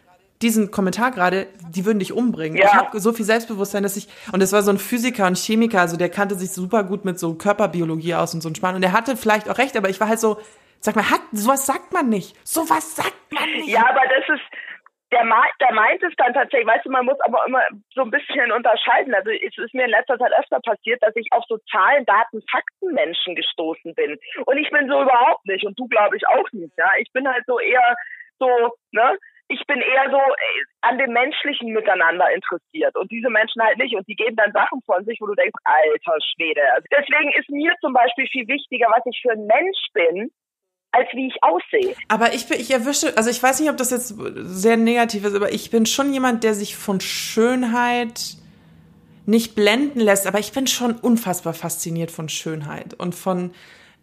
diesen 0.41 0.69
Kommentar 0.69 1.09
gerade, 1.11 1.47
die 1.69 1.83
würden 1.85 1.97
dich 1.97 2.13
umbringen. 2.13 2.57
Ja. 2.57 2.65
Ich 2.67 2.73
habe 2.73 2.99
so 2.99 3.11
viel 3.11 3.25
Selbstbewusstsein, 3.25 3.81
dass 3.81 3.97
ich 3.97 4.07
und 4.31 4.41
es 4.43 4.51
war 4.53 4.61
so 4.61 4.69
ein 4.69 4.77
Physiker 4.77 5.25
und 5.25 5.35
Chemiker, 5.35 5.81
also 5.81 5.97
der 5.97 6.09
kannte 6.09 6.35
sich 6.35 6.51
super 6.51 6.83
gut 6.83 7.05
mit 7.05 7.17
so 7.17 7.33
Körperbiologie 7.33 8.13
aus 8.13 8.35
und 8.35 8.41
so 8.41 8.49
ein 8.49 8.53
Spann 8.53 8.75
und 8.75 8.81
der 8.81 8.91
hatte 8.91 9.17
vielleicht 9.17 9.49
auch 9.49 9.57
recht, 9.57 9.75
aber 9.75 9.89
ich 9.89 9.99
war 9.99 10.07
halt 10.07 10.19
so, 10.19 10.39
sag 10.79 10.95
mal, 10.95 11.09
hat 11.09 11.21
sowas 11.31 11.65
sagt 11.65 11.91
man 11.91 12.09
nicht. 12.09 12.35
Sowas 12.43 12.95
sagt 12.95 13.31
man 13.31 13.49
nicht. 13.49 13.69
Ja, 13.69 13.81
aber 13.89 14.01
das 14.01 14.37
ist, 14.37 14.43
der, 15.11 15.23
der 15.61 15.73
meint 15.73 16.03
es 16.03 16.13
dann 16.17 16.33
tatsächlich, 16.33 16.67
weißt 16.67 16.85
du, 16.85 16.91
man 16.91 17.05
muss 17.05 17.19
aber 17.21 17.45
immer 17.47 17.63
so 17.93 18.01
ein 18.01 18.11
bisschen 18.11 18.51
unterscheiden. 18.51 19.13
Also 19.13 19.31
es 19.31 19.57
ist 19.57 19.73
mir 19.73 19.85
in 19.85 19.91
letzter 19.91 20.17
Zeit 20.17 20.31
öfter 20.37 20.59
passiert, 20.59 21.01
dass 21.01 21.15
ich 21.15 21.27
auf 21.31 21.43
so 21.47 21.57
Zahlen, 21.71 22.05
Daten, 22.05 22.41
Fakten 22.51 22.93
Menschen 22.93 23.35
gestoßen 23.35 23.95
bin. 23.95 24.17
Und 24.45 24.57
ich 24.57 24.69
bin 24.69 24.87
so 24.89 25.01
überhaupt 25.01 25.45
nicht 25.45 25.65
und 25.65 25.79
du 25.79 25.87
glaube 25.87 26.17
ich 26.17 26.27
auch 26.27 26.51
nicht. 26.51 26.73
Ja, 26.77 26.91
ich 26.99 27.11
bin 27.13 27.27
halt 27.27 27.43
so 27.45 27.59
eher 27.59 27.95
so, 28.39 28.47
ne? 28.91 29.17
Ich 29.49 29.65
bin 29.65 29.79
eher 29.79 30.11
so 30.11 30.17
äh, 30.17 30.63
an 30.81 30.97
dem 30.97 31.13
menschlichen 31.13 31.71
Miteinander 31.71 32.29
interessiert 32.31 32.93
und 32.97 33.09
diese 33.09 33.29
Menschen 33.29 33.63
halt 33.63 33.77
nicht 33.77 33.95
und 33.95 34.05
die 34.05 34.15
geben 34.15 34.35
dann 34.35 34.51
Sachen 34.51 34.81
von 34.85 35.05
sich, 35.05 35.21
wo 35.21 35.27
du 35.27 35.35
denkst, 35.35 35.55
alter 35.63 36.17
Schwede. 36.35 36.61
Also 36.73 36.85
deswegen 36.91 37.31
ist 37.31 37.49
mir 37.49 37.73
zum 37.79 37.93
Beispiel 37.93 38.27
viel 38.27 38.45
wichtiger, 38.49 38.87
was 38.89 39.05
ich 39.05 39.21
für 39.21 39.31
ein 39.31 39.45
Mensch 39.45 39.79
bin, 39.93 40.29
als 40.91 41.07
wie 41.13 41.27
ich 41.27 41.43
aussehe. 41.43 41.95
Aber 42.07 42.33
ich 42.33 42.47
bin, 42.47 42.59
ich 42.59 42.71
erwische, 42.71 43.15
also 43.17 43.29
ich 43.29 43.41
weiß 43.41 43.59
nicht, 43.59 43.69
ob 43.69 43.77
das 43.77 43.91
jetzt 43.91 44.15
sehr 44.35 44.77
negativ 44.77 45.25
ist, 45.25 45.35
aber 45.35 45.51
ich 45.53 45.69
bin 45.69 45.85
schon 45.85 46.13
jemand, 46.13 46.43
der 46.43 46.53
sich 46.53 46.75
von 46.75 46.99
Schönheit 46.99 48.37
nicht 49.25 49.55
blenden 49.55 49.99
lässt, 49.99 50.25
aber 50.25 50.39
ich 50.39 50.53
bin 50.53 50.67
schon 50.67 50.95
unfassbar 50.95 51.53
fasziniert 51.53 52.11
von 52.11 52.29
Schönheit 52.29 52.93
und 52.93 53.13
von, 53.13 53.51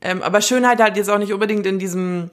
ähm, 0.02 0.22
aber 0.22 0.42
Schönheit 0.42 0.80
halt 0.80 0.96
jetzt 0.96 1.08
auch 1.08 1.18
nicht 1.18 1.32
unbedingt 1.32 1.66
in 1.66 1.78
diesem 1.78 2.30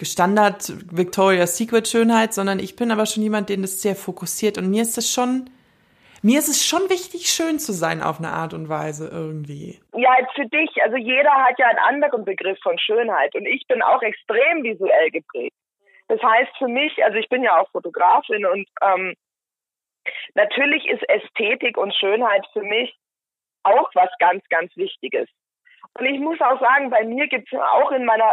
Standard 0.00 0.72
Victoria's 0.90 1.56
Secret 1.56 1.88
Schönheit, 1.88 2.32
sondern 2.32 2.60
ich 2.60 2.76
bin 2.76 2.92
aber 2.92 3.06
schon 3.06 3.24
jemand, 3.24 3.48
den 3.48 3.62
das 3.62 3.82
sehr 3.82 3.96
fokussiert 3.96 4.56
und 4.58 4.70
mir 4.70 4.82
ist 4.82 4.96
das 4.96 5.10
schon, 5.10 5.50
mir 6.22 6.38
ist 6.38 6.48
es 6.48 6.66
schon 6.66 6.88
wichtig, 6.90 7.26
schön 7.26 7.58
zu 7.58 7.72
sein 7.72 8.02
auf 8.02 8.18
eine 8.18 8.28
Art 8.28 8.54
und 8.54 8.68
Weise 8.68 9.08
irgendwie. 9.08 9.80
Ja, 9.94 10.16
für 10.34 10.46
dich, 10.46 10.70
also 10.82 10.96
jeder 10.96 11.32
hat 11.32 11.58
ja 11.58 11.68
einen 11.68 11.78
anderen 11.78 12.24
Begriff 12.24 12.58
von 12.62 12.78
Schönheit 12.78 13.34
und 13.34 13.46
ich 13.46 13.66
bin 13.66 13.82
auch 13.82 14.02
extrem 14.02 14.62
visuell 14.62 15.10
geprägt. 15.10 15.56
Das 16.08 16.20
heißt 16.22 16.50
für 16.58 16.68
mich, 16.68 17.02
also 17.04 17.18
ich 17.18 17.28
bin 17.28 17.42
ja 17.42 17.60
auch 17.60 17.70
Fotografin 17.70 18.44
und 18.44 18.66
ähm, 18.82 19.14
natürlich 20.34 20.86
ist 20.88 21.08
Ästhetik 21.08 21.76
und 21.76 21.94
Schönheit 21.94 22.46
für 22.52 22.62
mich 22.62 22.94
auch 23.62 23.90
was 23.94 24.10
ganz, 24.18 24.42
ganz 24.48 24.74
Wichtiges. 24.76 25.28
Und 25.94 26.06
ich 26.06 26.20
muss 26.20 26.40
auch 26.40 26.60
sagen, 26.60 26.90
bei 26.90 27.04
mir 27.04 27.28
gibt 27.28 27.52
es 27.52 27.58
auch 27.58 27.90
in 27.92 28.04
meiner, 28.04 28.32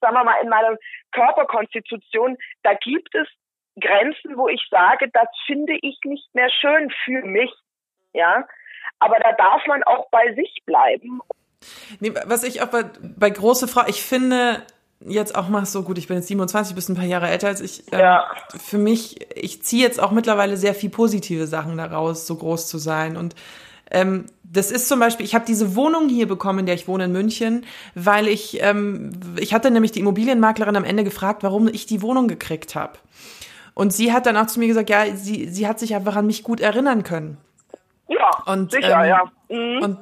sagen 0.00 0.14
wir 0.14 0.24
mal, 0.24 0.40
in 0.42 0.48
meiner 0.48 0.76
Körperkonstitution, 1.12 2.36
da 2.62 2.74
gibt 2.74 3.14
es 3.14 3.28
Grenzen, 3.80 4.36
wo 4.36 4.48
ich 4.48 4.66
sage, 4.70 5.08
das 5.12 5.28
finde 5.46 5.74
ich 5.82 5.98
nicht 6.04 6.34
mehr 6.34 6.50
schön 6.60 6.92
für 7.04 7.22
mich. 7.22 7.50
Ja. 8.12 8.46
Aber 9.00 9.16
da 9.18 9.32
darf 9.32 9.66
man 9.66 9.82
auch 9.84 10.08
bei 10.10 10.34
sich 10.34 10.62
bleiben. 10.66 11.20
Nee, 12.00 12.12
was 12.26 12.44
ich 12.44 12.62
auch 12.62 12.68
bei, 12.68 12.84
bei 13.16 13.30
große 13.30 13.68
Frau, 13.68 13.82
ich 13.86 14.02
finde 14.02 14.62
jetzt 15.00 15.34
auch 15.36 15.48
mal 15.48 15.66
so 15.66 15.82
gut, 15.82 15.98
ich 15.98 16.08
bin 16.08 16.16
jetzt 16.16 16.28
27, 16.28 16.74
bist 16.74 16.88
ein 16.88 16.96
paar 16.96 17.04
Jahre 17.04 17.28
älter 17.28 17.48
als 17.48 17.60
ich. 17.60 17.92
Ähm, 17.92 18.00
Ja. 18.00 18.30
Für 18.56 18.78
mich, 18.78 19.26
ich 19.36 19.62
ziehe 19.62 19.82
jetzt 19.82 20.00
auch 20.00 20.10
mittlerweile 20.10 20.56
sehr 20.56 20.74
viel 20.74 20.90
positive 20.90 21.46
Sachen 21.46 21.76
daraus, 21.76 22.26
so 22.26 22.36
groß 22.36 22.68
zu 22.68 22.78
sein. 22.78 23.16
Und 23.16 23.34
ähm, 23.90 24.26
das 24.42 24.70
ist 24.70 24.88
zum 24.88 25.00
Beispiel, 25.00 25.26
ich 25.26 25.34
habe 25.34 25.44
diese 25.44 25.74
Wohnung 25.74 26.08
hier 26.08 26.26
bekommen, 26.28 26.60
in 26.60 26.66
der 26.66 26.74
ich 26.74 26.88
wohne 26.88 27.04
in 27.04 27.12
München, 27.12 27.66
weil 27.94 28.28
ich, 28.28 28.62
ähm, 28.62 29.12
ich 29.38 29.52
hatte 29.52 29.70
nämlich 29.70 29.92
die 29.92 30.00
Immobilienmaklerin 30.00 30.76
am 30.76 30.84
Ende 30.84 31.04
gefragt, 31.04 31.42
warum 31.42 31.68
ich 31.68 31.86
die 31.86 32.02
Wohnung 32.02 32.28
gekriegt 32.28 32.74
habe. 32.74 32.98
Und 33.74 33.92
sie 33.92 34.12
hat 34.12 34.26
dann 34.26 34.36
auch 34.36 34.46
zu 34.46 34.58
mir 34.60 34.68
gesagt, 34.68 34.88
ja, 34.90 35.04
sie, 35.14 35.48
sie 35.48 35.66
hat 35.66 35.78
sich 35.78 35.94
einfach 35.94 36.16
an 36.16 36.26
mich 36.26 36.42
gut 36.42 36.60
erinnern 36.60 37.02
können. 37.02 37.38
Ja, 38.08 38.30
Und, 38.52 38.70
sicher, 38.72 39.02
ähm, 39.02 39.08
ja. 39.08 39.24
Mhm. 39.48 39.82
Und 39.82 39.98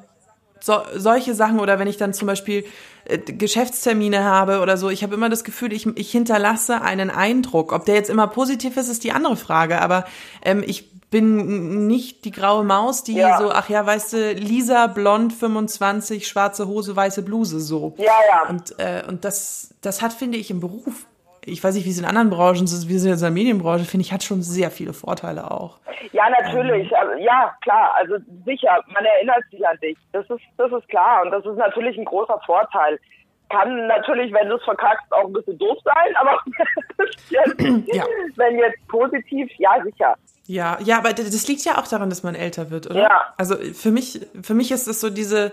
so, 0.60 0.76
solche 0.94 1.34
Sachen 1.34 1.58
oder 1.58 1.78
wenn 1.78 1.88
ich 1.88 1.96
dann 1.96 2.12
zum 2.14 2.26
Beispiel 2.28 2.64
äh, 3.06 3.18
Geschäftstermine 3.18 4.22
habe 4.22 4.60
oder 4.60 4.76
so, 4.76 4.90
ich 4.90 5.02
habe 5.02 5.14
immer 5.14 5.28
das 5.28 5.42
Gefühl, 5.44 5.72
ich, 5.72 5.86
ich 5.96 6.10
hinterlasse 6.12 6.82
einen 6.82 7.10
Eindruck. 7.10 7.72
Ob 7.72 7.84
der 7.86 7.94
jetzt 7.96 8.10
immer 8.10 8.28
positiv 8.28 8.76
ist, 8.76 8.88
ist 8.88 9.02
die 9.04 9.12
andere 9.12 9.36
Frage. 9.36 9.80
Aber 9.80 10.04
ähm, 10.44 10.62
ich 10.64 10.92
bin 11.10 11.86
nicht 11.86 12.24
die 12.24 12.30
graue 12.30 12.64
Maus, 12.64 13.02
die 13.04 13.14
Ja. 13.14 13.38
so, 13.38 13.50
ach 13.50 13.68
ja, 13.68 13.84
weißt 13.84 14.12
du, 14.14 14.32
Lisa, 14.32 14.86
blond, 14.86 15.32
25, 15.32 16.26
schwarze 16.26 16.66
Hose, 16.68 16.94
weiße 16.96 17.22
Bluse, 17.22 17.60
so. 17.60 17.94
Ja, 17.98 18.04
ja. 18.30 18.48
Und, 18.48 18.78
äh, 18.78 19.02
und 19.06 19.24
das, 19.24 19.74
das 19.82 20.00
hat, 20.00 20.12
finde 20.12 20.38
ich, 20.38 20.50
im 20.50 20.60
Beruf, 20.60 21.06
ich 21.44 21.62
weiß 21.62 21.74
nicht, 21.74 21.84
wie 21.86 21.90
es 21.90 21.98
in 21.98 22.04
anderen 22.04 22.30
Branchen 22.30 22.64
ist, 22.64 22.88
wie 22.88 22.94
es 22.94 23.04
in 23.04 23.18
der 23.18 23.30
Medienbranche, 23.30 23.84
finde 23.84 24.04
ich, 24.04 24.12
hat 24.12 24.22
schon 24.22 24.42
sehr 24.42 24.70
viele 24.70 24.92
Vorteile 24.92 25.50
auch. 25.50 25.78
Ja, 26.12 26.28
natürlich. 26.30 26.94
Also, 26.96 27.14
ja, 27.20 27.54
klar. 27.62 27.94
Also 27.96 28.16
sicher, 28.44 28.80
man 28.92 29.04
erinnert 29.04 29.42
sich 29.50 29.66
an 29.66 29.76
dich. 29.82 29.96
Das 30.12 30.28
ist, 30.30 30.42
das 30.56 30.70
ist 30.72 30.88
klar. 30.88 31.22
Und 31.24 31.30
das 31.30 31.44
ist 31.44 31.56
natürlich 31.56 31.98
ein 31.98 32.04
großer 32.04 32.40
Vorteil. 32.46 32.98
Kann 33.50 33.86
natürlich, 33.86 34.32
wenn 34.32 34.48
du 34.48 34.56
es 34.56 34.64
verkackst, 34.64 35.12
auch 35.12 35.26
ein 35.26 35.32
bisschen 35.32 35.58
doof 35.58 35.76
sein, 35.84 36.16
aber 36.16 36.38
Ja. 37.92 38.04
wenn 38.36 38.58
jetzt 38.58 38.86
positiv, 38.88 39.50
ja, 39.58 39.82
sicher. 39.82 40.14
Ja, 40.46 40.78
ja, 40.82 40.98
aber 40.98 41.12
das 41.12 41.46
liegt 41.48 41.64
ja 41.64 41.78
auch 41.78 41.86
daran, 41.86 42.08
dass 42.08 42.22
man 42.22 42.34
älter 42.34 42.70
wird, 42.70 42.90
oder? 42.90 43.02
Ja. 43.02 43.34
Also 43.36 43.56
für 43.56 43.90
mich, 43.90 44.26
für 44.42 44.54
mich 44.54 44.70
ist 44.72 44.86
es 44.88 45.00
so 45.00 45.10
diese, 45.10 45.52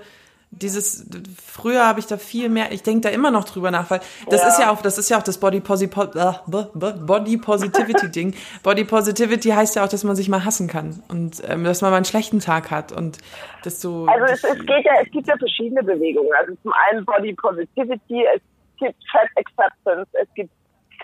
dieses, 0.52 1.08
früher 1.46 1.86
habe 1.86 2.00
ich 2.00 2.08
da 2.08 2.18
viel 2.18 2.50
mehr, 2.50 2.72
ich 2.72 2.82
denke 2.82 3.02
da 3.02 3.10
immer 3.10 3.30
noch 3.30 3.44
drüber 3.44 3.70
nach, 3.70 3.92
weil 3.92 4.00
das 4.30 4.42
Ja. 4.42 4.48
ist 4.48 4.60
ja 4.60 4.72
auch, 4.72 4.82
das 4.82 4.98
ist 4.98 5.10
ja 5.10 5.18
auch 5.18 5.24
das 5.24 5.40
Body, 5.40 5.60
Posi, 5.60 5.86
äh, 5.86 6.64
Body 6.74 7.38
Positivity 7.38 8.10
Ding. 8.12 8.36
Body 8.64 8.84
Positivity 8.84 9.50
heißt 9.50 9.76
ja 9.76 9.84
auch, 9.86 9.90
dass 9.90 10.04
man 10.04 10.16
sich 10.16 10.28
mal 10.28 10.44
hassen 10.44 10.68
kann 10.68 11.04
und 11.08 11.42
ähm, 11.48 11.64
dass 11.64 11.82
man 11.82 11.92
mal 11.92 11.98
einen 11.98 12.06
schlechten 12.06 12.40
Tag 12.40 12.72
hat 12.72 12.92
und 12.92 13.20
dass 13.64 13.80
du. 13.80 14.08
Also 14.08 14.26
es, 14.26 14.44
es 14.44 14.66
geht 14.66 14.86
ja, 14.86 14.94
es 15.04 15.12
gibt 15.12 15.28
ja 15.28 15.38
verschiedene 15.38 15.84
Bewegungen. 15.84 16.32
Also 16.40 16.56
zum 16.64 16.74
einen 16.90 17.06
Body 17.06 17.34
Positivity, 17.34 18.26
es 18.36 18.42
gibt 18.80 18.96
Fat 19.12 19.30
Acceptance, 19.36 20.10
es 20.14 20.28
gibt 20.34 20.52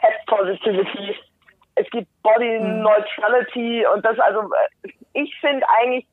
Fat 0.01 0.25
Positivity, 0.25 1.15
es 1.75 1.87
gibt 1.91 2.07
Body 2.23 2.59
Neutrality 2.59 3.85
und 3.93 4.03
das 4.03 4.17
also 4.19 4.41
äh, 4.83 4.89
ich 5.13 5.35
finde 5.39 5.63
eigentlich 5.79 6.07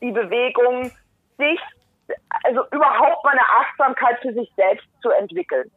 die 0.00 0.10
Bewegung, 0.10 0.90
sich 1.38 1.60
also 2.44 2.64
überhaupt 2.72 3.24
mal 3.24 3.32
eine 3.32 3.40
Achtsamkeit 3.40 4.18
für 4.20 4.32
sich 4.32 4.50
selbst 4.56 4.86
zu 5.02 5.10
entwickeln. 5.10 5.70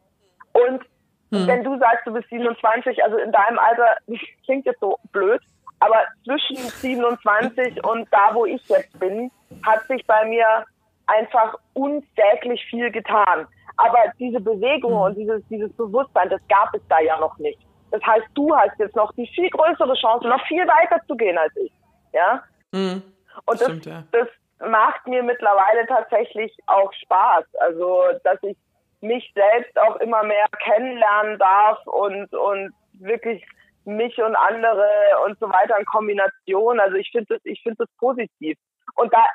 Und 0.53 0.83
wenn 1.31 1.63
du 1.63 1.77
sagst, 1.77 2.07
du 2.07 2.13
bist 2.13 2.27
27, 2.29 3.03
also 3.03 3.17
in 3.17 3.31
deinem 3.31 3.59
Alter, 3.59 3.97
das 4.07 4.19
klingt 4.45 4.65
jetzt 4.65 4.79
so 4.79 4.97
blöd, 5.11 5.41
aber 5.79 6.03
zwischen 6.25 6.57
27 6.57 7.83
und 7.85 8.07
da, 8.11 8.33
wo 8.33 8.45
ich 8.45 8.61
jetzt 8.67 8.99
bin, 8.99 9.31
hat 9.65 9.87
sich 9.87 10.05
bei 10.05 10.25
mir 10.25 10.65
einfach 11.07 11.55
unsäglich 11.73 12.63
viel 12.69 12.91
getan. 12.91 13.47
Aber 13.77 13.97
diese 14.19 14.41
Bewegung 14.41 14.93
und 14.93 15.15
dieses, 15.15 15.41
dieses 15.47 15.71
Bewusstsein, 15.73 16.29
das 16.29 16.41
gab 16.49 16.73
es 16.73 16.81
da 16.89 16.99
ja 16.99 17.17
noch 17.19 17.37
nicht. 17.37 17.59
Das 17.91 18.03
heißt, 18.03 18.25
du 18.35 18.53
hast 18.55 18.77
jetzt 18.77 18.95
noch 18.95 19.11
die 19.13 19.27
viel 19.27 19.49
größere 19.49 19.93
Chance, 19.95 20.27
noch 20.27 20.45
viel 20.47 20.67
weiter 20.67 21.01
zu 21.07 21.15
gehen 21.15 21.37
als 21.37 21.55
ich. 21.55 21.71
Ja? 22.11 22.43
Mhm. 22.71 23.01
Und 23.45 23.61
das, 23.61 23.67
Stimmt, 23.67 23.85
ja. 23.85 24.03
das 24.11 24.27
macht 24.59 25.07
mir 25.07 25.23
mittlerweile 25.23 25.85
tatsächlich 25.87 26.55
auch 26.67 26.91
Spaß. 26.93 27.45
Also, 27.59 28.03
dass 28.23 28.41
ich 28.43 28.57
mich 29.01 29.31
selbst 29.33 29.79
auch 29.79 29.95
immer 29.97 30.23
mehr 30.23 30.45
kennenlernen 30.63 31.39
darf 31.39 31.85
und, 31.85 32.33
und 32.33 32.73
wirklich 32.93 33.45
mich 33.85 34.17
und 34.17 34.35
andere 34.35 34.89
und 35.25 35.39
so 35.39 35.49
weiter 35.49 35.77
in 35.79 35.85
Kombination. 35.85 36.79
Also 36.79 36.95
ich 36.95 37.09
finde 37.11 37.35
das, 37.35 37.41
ich 37.45 37.61
finde 37.63 37.85
das 37.85 37.89
positiv. 37.97 38.57
Und 38.95 39.13
da 39.13 39.25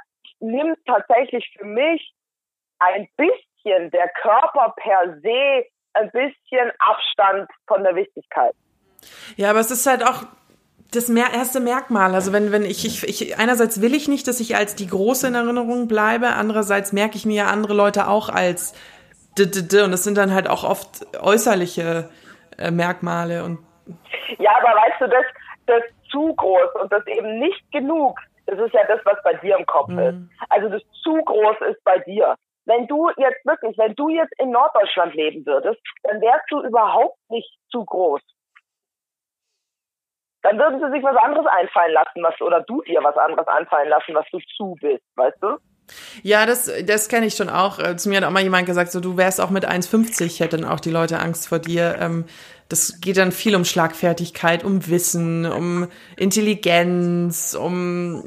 nimmt 0.41 0.79
tatsächlich 0.87 1.51
für 1.57 1.65
mich 1.65 2.13
ein 2.79 3.09
bisschen 3.17 3.91
der 3.91 4.09
Körper 4.21 4.75
per 4.77 5.19
se 5.21 5.67
ein 5.95 6.11
bisschen 6.11 6.73
Abstand 6.79 7.51
von 7.67 7.83
der 7.85 7.95
Wichtigkeit. 7.95 8.55
Ja, 9.37 9.51
aber 9.51 9.61
es 9.61 9.71
ist 9.71 9.87
halt 9.87 10.03
auch 10.03 10.25
das 10.93 11.09
erste 11.09 11.61
Merkmal. 11.61 12.15
Also 12.15 12.33
wenn, 12.33 12.53
wenn 12.53 12.65
ich, 12.65 12.85
ich, 12.85 13.03
ich, 13.03 13.39
einerseits 13.39 13.81
will 13.81 13.95
ich 13.95 14.09
nicht, 14.09 14.29
dass 14.29 14.41
ich 14.41 14.57
als 14.57 14.75
die 14.75 14.87
Große 14.87 15.27
in 15.27 15.35
Erinnerung 15.35 15.89
bleibe, 15.89 16.29
andererseits 16.29 16.93
merke 16.93 17.17
ich 17.17 17.27
mir 17.27 17.35
ja 17.35 17.47
andere 17.47 17.75
Leute 17.75 18.09
auch 18.09 18.29
als 18.29 18.75
d, 19.39 19.47
d, 19.47 19.63
d, 19.63 19.83
und 19.83 19.91
das 19.91 20.05
sind 20.05 20.17
dann 20.17 20.33
halt 20.33 20.49
auch 20.49 20.65
oft 20.65 21.07
äußerliche 21.21 22.09
äh, 22.59 22.71
Merkmale 22.71 23.45
und 23.45 23.59
ja, 24.39 24.51
aber 24.57 24.69
weißt 24.69 25.01
du, 25.01 25.09
das, 25.09 25.25
das 25.67 25.83
zu 26.11 26.35
groß 26.35 26.75
und 26.81 26.93
das 26.93 27.07
eben 27.07 27.39
nicht 27.39 27.61
genug, 27.73 28.19
das 28.47 28.59
ist 28.59 28.73
ja 28.73 28.81
das, 28.87 29.01
was 29.05 29.23
bei 29.23 29.35
dir 29.35 29.57
im 29.59 29.67
Kopf 29.67 29.89
mhm. 29.89 29.99
ist. 29.99 30.17
Also 30.49 30.69
das 30.69 30.83
zu 31.03 31.15
groß 31.15 31.57
ist 31.71 31.83
bei 31.85 31.99
dir. 31.99 32.37
Wenn 32.67 32.87
du 32.87 33.11
jetzt 33.17 33.45
wirklich, 33.45 33.77
wenn 33.77 33.95
du 33.95 34.09
jetzt 34.09 34.33
in 34.39 34.51
Norddeutschland 34.51 35.15
leben 35.15 35.45
würdest, 35.45 35.81
dann 36.05 36.21
wärst 36.21 36.45
du 36.51 36.63
überhaupt 36.63 37.19
nicht 37.29 37.51
zu 37.71 37.85
groß 37.85 38.23
dann 40.45 40.59
würden 40.59 40.79
sie 40.79 40.91
sich 40.93 41.03
was 41.03 41.17
anderes 41.17 41.47
einfallen 41.47 41.93
lassen, 41.93 42.23
was, 42.23 42.39
oder 42.41 42.61
du 42.61 42.83
dir 42.83 43.03
was 43.03 43.17
anderes 43.17 43.49
einfallen 43.49 43.89
lassen, 43.89 44.15
was 44.15 44.27
du 44.31 44.39
zu 44.57 44.77
bist, 44.81 45.03
weißt 45.17 45.39
du? 45.41 45.57
Ja, 46.23 46.47
das, 46.47 46.71
das 46.87 47.09
kenne 47.09 47.27
ich 47.27 47.35
schon 47.35 47.49
auch. 47.49 47.79
Äh, 47.79 47.97
zu 47.97 48.09
mir 48.09 48.19
hat 48.19 48.25
auch 48.25 48.31
mal 48.31 48.43
jemand 48.43 48.67
gesagt, 48.67 48.93
so 48.93 49.01
du 49.01 49.17
wärst 49.17 49.41
auch 49.41 49.51
mit 49.51 49.67
1,50, 49.67 50.41
hätten 50.41 50.65
auch 50.65 50.81
die 50.81 50.91
Leute 50.91 51.19
Angst 51.19 51.49
vor 51.49 51.59
dir. 51.59 51.97
Ähm, 52.01 52.25
das 52.69 53.01
geht 53.01 53.19
dann 53.19 53.31
viel 53.31 53.55
um 53.57 53.65
Schlagfertigkeit, 53.65 54.65
um 54.65 54.89
Wissen, 54.89 55.45
um 55.45 55.87
Intelligenz, 56.17 57.55
um 57.55 58.25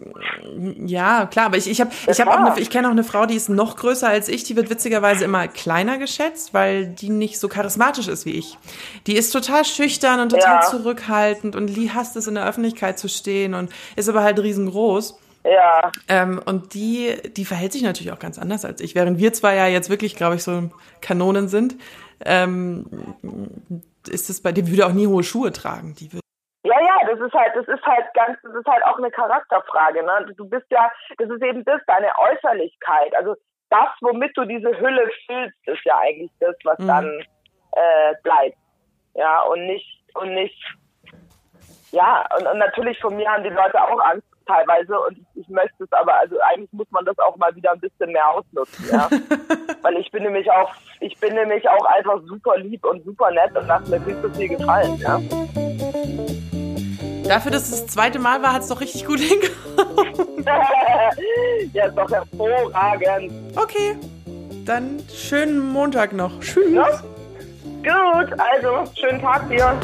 ja 0.86 1.26
klar. 1.26 1.48
Aber 1.48 1.58
ich 1.58 1.68
ich 1.70 1.82
habe 1.82 1.90
ich 2.08 2.22
habe 2.22 2.32
auch 2.32 2.38
eine, 2.38 2.60
ich 2.60 2.70
kenne 2.70 2.88
auch 2.88 2.92
eine 2.92 3.04
Frau, 3.04 3.26
die 3.26 3.36
ist 3.36 3.50
noch 3.50 3.76
größer 3.76 4.08
als 4.08 4.30
ich. 4.30 4.44
Die 4.44 4.56
wird 4.56 4.70
witzigerweise 4.70 5.26
immer 5.26 5.48
kleiner 5.48 5.98
geschätzt, 5.98 6.54
weil 6.54 6.86
die 6.86 7.10
nicht 7.10 7.40
so 7.40 7.48
charismatisch 7.48 8.08
ist 8.08 8.26
wie 8.26 8.34
ich. 8.34 8.58
Die 9.08 9.16
ist 9.16 9.32
total 9.32 9.66
schüchtern 9.66 10.20
und 10.20 10.30
total 10.30 10.62
ja. 10.62 10.70
zurückhaltend 10.70 11.56
und 11.56 11.76
hasst 11.94 12.16
es 12.16 12.28
in 12.28 12.36
der 12.36 12.46
Öffentlichkeit 12.46 13.00
zu 13.00 13.10
stehen 13.10 13.54
und 13.54 13.72
ist 13.96 14.08
aber 14.08 14.24
halt 14.24 14.40
riesengroß. 14.40 15.18
Ja. 15.44 15.92
Ähm, 16.08 16.42
und 16.44 16.74
die, 16.74 17.16
die 17.36 17.46
verhält 17.46 17.72
sich 17.74 17.82
natürlich 17.82 18.12
auch 18.12 18.20
ganz 18.20 18.38
anders 18.38 18.66
als 18.66 18.82
ich. 18.82 18.96
Während 18.96 19.18
wir 19.18 19.34
zwei 19.34 19.56
ja 19.56 19.68
jetzt 19.68 19.90
wirklich, 19.90 20.16
glaube 20.16 20.36
ich, 20.36 20.44
so 20.44 20.70
Kanonen 21.02 21.48
sind, 21.48 21.76
ähm, 22.26 22.86
ist 24.08 24.30
es 24.30 24.42
bei 24.42 24.52
dir, 24.52 24.68
würde 24.68 24.86
auch 24.86 24.94
nie 24.94 25.08
hohe 25.08 25.24
Schuhe 25.24 25.52
tragen. 25.52 25.96
Die 25.96 26.12
würde 26.12 26.22
ja, 26.64 26.80
ja, 26.82 27.08
das 27.10 27.20
ist 27.20 27.34
halt, 27.34 27.56
das 27.56 27.68
ist 27.68 27.86
halt 27.86 28.06
ganz, 28.14 28.38
das 28.44 28.54
ist 28.54 28.68
halt 28.68 28.84
auch 28.86 28.98
eine 28.98 29.10
Charakterfrage, 29.10 30.04
ne? 30.04 30.34
Du 30.36 30.50
bist 30.50 30.66
ja, 30.70 30.92
das 31.18 31.30
ist 31.30 31.42
eben 31.42 31.64
das, 31.64 31.80
deine 31.88 32.10
Äußerlichkeit. 32.20 33.16
Also 33.16 33.36
das, 33.70 33.88
womit 34.02 34.36
du 34.36 34.44
diese 34.44 34.78
Hülle 34.78 35.10
füllst, 35.26 35.56
ist 35.66 35.86
ja 35.86 35.98
eigentlich 36.00 36.32
das, 36.42 36.56
was 36.66 36.78
mhm. 36.80 36.88
dann 36.88 37.20
äh, 37.72 38.16
bleibt. 38.22 38.58
Ja, 39.14 39.42
und 39.44 39.66
nicht, 39.66 40.04
und 40.16 40.34
nicht, 40.34 40.62
ja, 41.92 42.26
und, 42.38 42.48
und 42.48 42.58
natürlich 42.58 43.00
von 43.00 43.16
mir 43.16 43.30
haben 43.32 43.44
die 43.44 43.50
Leute 43.50 43.82
auch 43.82 44.00
Angst 44.00 44.28
teilweise 44.48 45.00
und 45.00 45.18
ich 45.36 45.48
möchte 45.50 45.84
es 45.84 45.92
aber, 45.92 46.16
also 46.20 46.36
eigentlich 46.50 46.72
muss 46.72 46.90
man 46.92 47.06
das 47.06 47.18
auch 47.20 47.36
mal 47.38 47.56
wieder 47.56 47.72
ein 47.72 47.80
bisschen 47.80 48.12
mehr 48.12 48.28
ausnutzen, 48.30 48.86
ja. 48.92 49.10
Weil 49.82 49.98
ich 49.98 50.10
bin 50.12 50.24
nämlich 50.24 50.50
auch, 50.50 50.74
ich 51.00 51.18
bin 51.20 51.36
nämlich 51.36 51.68
auch 51.70 51.86
einfach 51.86 52.20
super 52.26 52.58
lieb 52.58 52.84
und 52.86 53.04
super 53.06 53.32
nett 53.32 53.56
und 53.56 53.68
lasse 53.68 53.90
mir 53.92 54.02
viel 54.02 54.22
zu 54.22 54.30
viel 54.34 54.50
gefallen, 54.50 54.98
ja. 54.98 55.20
Dafür, 57.28 57.52
dass 57.52 57.70
es 57.70 57.86
das 57.86 57.88
zweite 57.88 58.20
Mal 58.20 58.42
war, 58.42 58.54
hat 58.54 58.62
es 58.62 58.70
doch 58.70 58.80
richtig 58.80 59.06
gut 59.06 59.20
hingekommen. 59.20 60.46
ja, 61.74 61.86
ist 61.86 61.98
doch 61.98 62.10
hervorragend. 62.10 63.32
Okay, 63.58 63.98
dann 64.66 65.02
schönen 65.14 65.60
Montag 65.60 66.14
noch. 66.14 66.40
Tschüss. 66.40 66.72
Ja? 66.72 66.86
Gut, 67.84 68.40
also 68.40 68.92
schönen 69.00 69.22
Tag 69.22 69.48
dir. 69.50 69.78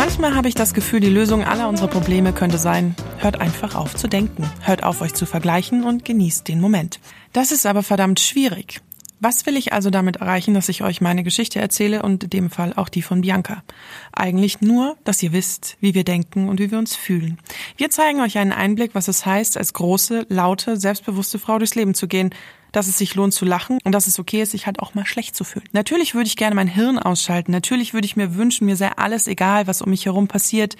Manchmal 0.00 0.34
habe 0.34 0.48
ich 0.48 0.54
das 0.54 0.72
Gefühl, 0.72 1.00
die 1.00 1.10
Lösung 1.10 1.44
aller 1.44 1.68
unserer 1.68 1.88
Probleme 1.88 2.32
könnte 2.32 2.56
sein, 2.56 2.96
hört 3.18 3.38
einfach 3.38 3.74
auf 3.74 3.94
zu 3.94 4.08
denken, 4.08 4.50
hört 4.62 4.82
auf 4.82 5.02
euch 5.02 5.12
zu 5.12 5.26
vergleichen 5.26 5.84
und 5.84 6.06
genießt 6.06 6.48
den 6.48 6.58
Moment. 6.58 7.00
Das 7.34 7.52
ist 7.52 7.66
aber 7.66 7.82
verdammt 7.82 8.18
schwierig. 8.18 8.80
Was 9.20 9.44
will 9.44 9.58
ich 9.58 9.74
also 9.74 9.90
damit 9.90 10.16
erreichen, 10.16 10.54
dass 10.54 10.70
ich 10.70 10.82
euch 10.82 11.02
meine 11.02 11.22
Geschichte 11.22 11.60
erzähle 11.60 12.02
und 12.02 12.24
in 12.24 12.30
dem 12.30 12.48
Fall 12.48 12.72
auch 12.76 12.88
die 12.88 13.02
von 13.02 13.20
Bianca? 13.20 13.62
Eigentlich 14.10 14.62
nur, 14.62 14.96
dass 15.04 15.22
ihr 15.22 15.34
wisst, 15.34 15.76
wie 15.80 15.92
wir 15.92 16.04
denken 16.04 16.48
und 16.48 16.60
wie 16.60 16.70
wir 16.70 16.78
uns 16.78 16.96
fühlen. 16.96 17.36
Wir 17.76 17.90
zeigen 17.90 18.22
euch 18.22 18.38
einen 18.38 18.52
Einblick, 18.52 18.94
was 18.94 19.06
es 19.06 19.26
heißt, 19.26 19.58
als 19.58 19.74
große, 19.74 20.24
laute, 20.30 20.78
selbstbewusste 20.78 21.38
Frau 21.38 21.58
durchs 21.58 21.74
Leben 21.74 21.92
zu 21.92 22.08
gehen, 22.08 22.30
dass 22.72 22.88
es 22.88 22.98
sich 22.98 23.14
lohnt 23.14 23.34
zu 23.34 23.44
lachen 23.44 23.78
und 23.84 23.92
dass 23.92 24.06
es 24.06 24.18
okay 24.18 24.42
ist, 24.42 24.52
sich 24.52 24.66
halt 24.66 24.80
auch 24.80 24.94
mal 24.94 25.06
schlecht 25.06 25.36
zu 25.36 25.44
fühlen. 25.44 25.66
Natürlich 25.72 26.14
würde 26.14 26.26
ich 26.26 26.36
gerne 26.36 26.54
mein 26.54 26.68
Hirn 26.68 26.98
ausschalten, 26.98 27.52
natürlich 27.52 27.94
würde 27.94 28.06
ich 28.06 28.16
mir 28.16 28.34
wünschen, 28.34 28.66
mir 28.66 28.76
sei 28.76 28.90
alles 28.96 29.26
egal, 29.26 29.66
was 29.66 29.82
um 29.82 29.90
mich 29.90 30.06
herum 30.06 30.28
passiert. 30.28 30.76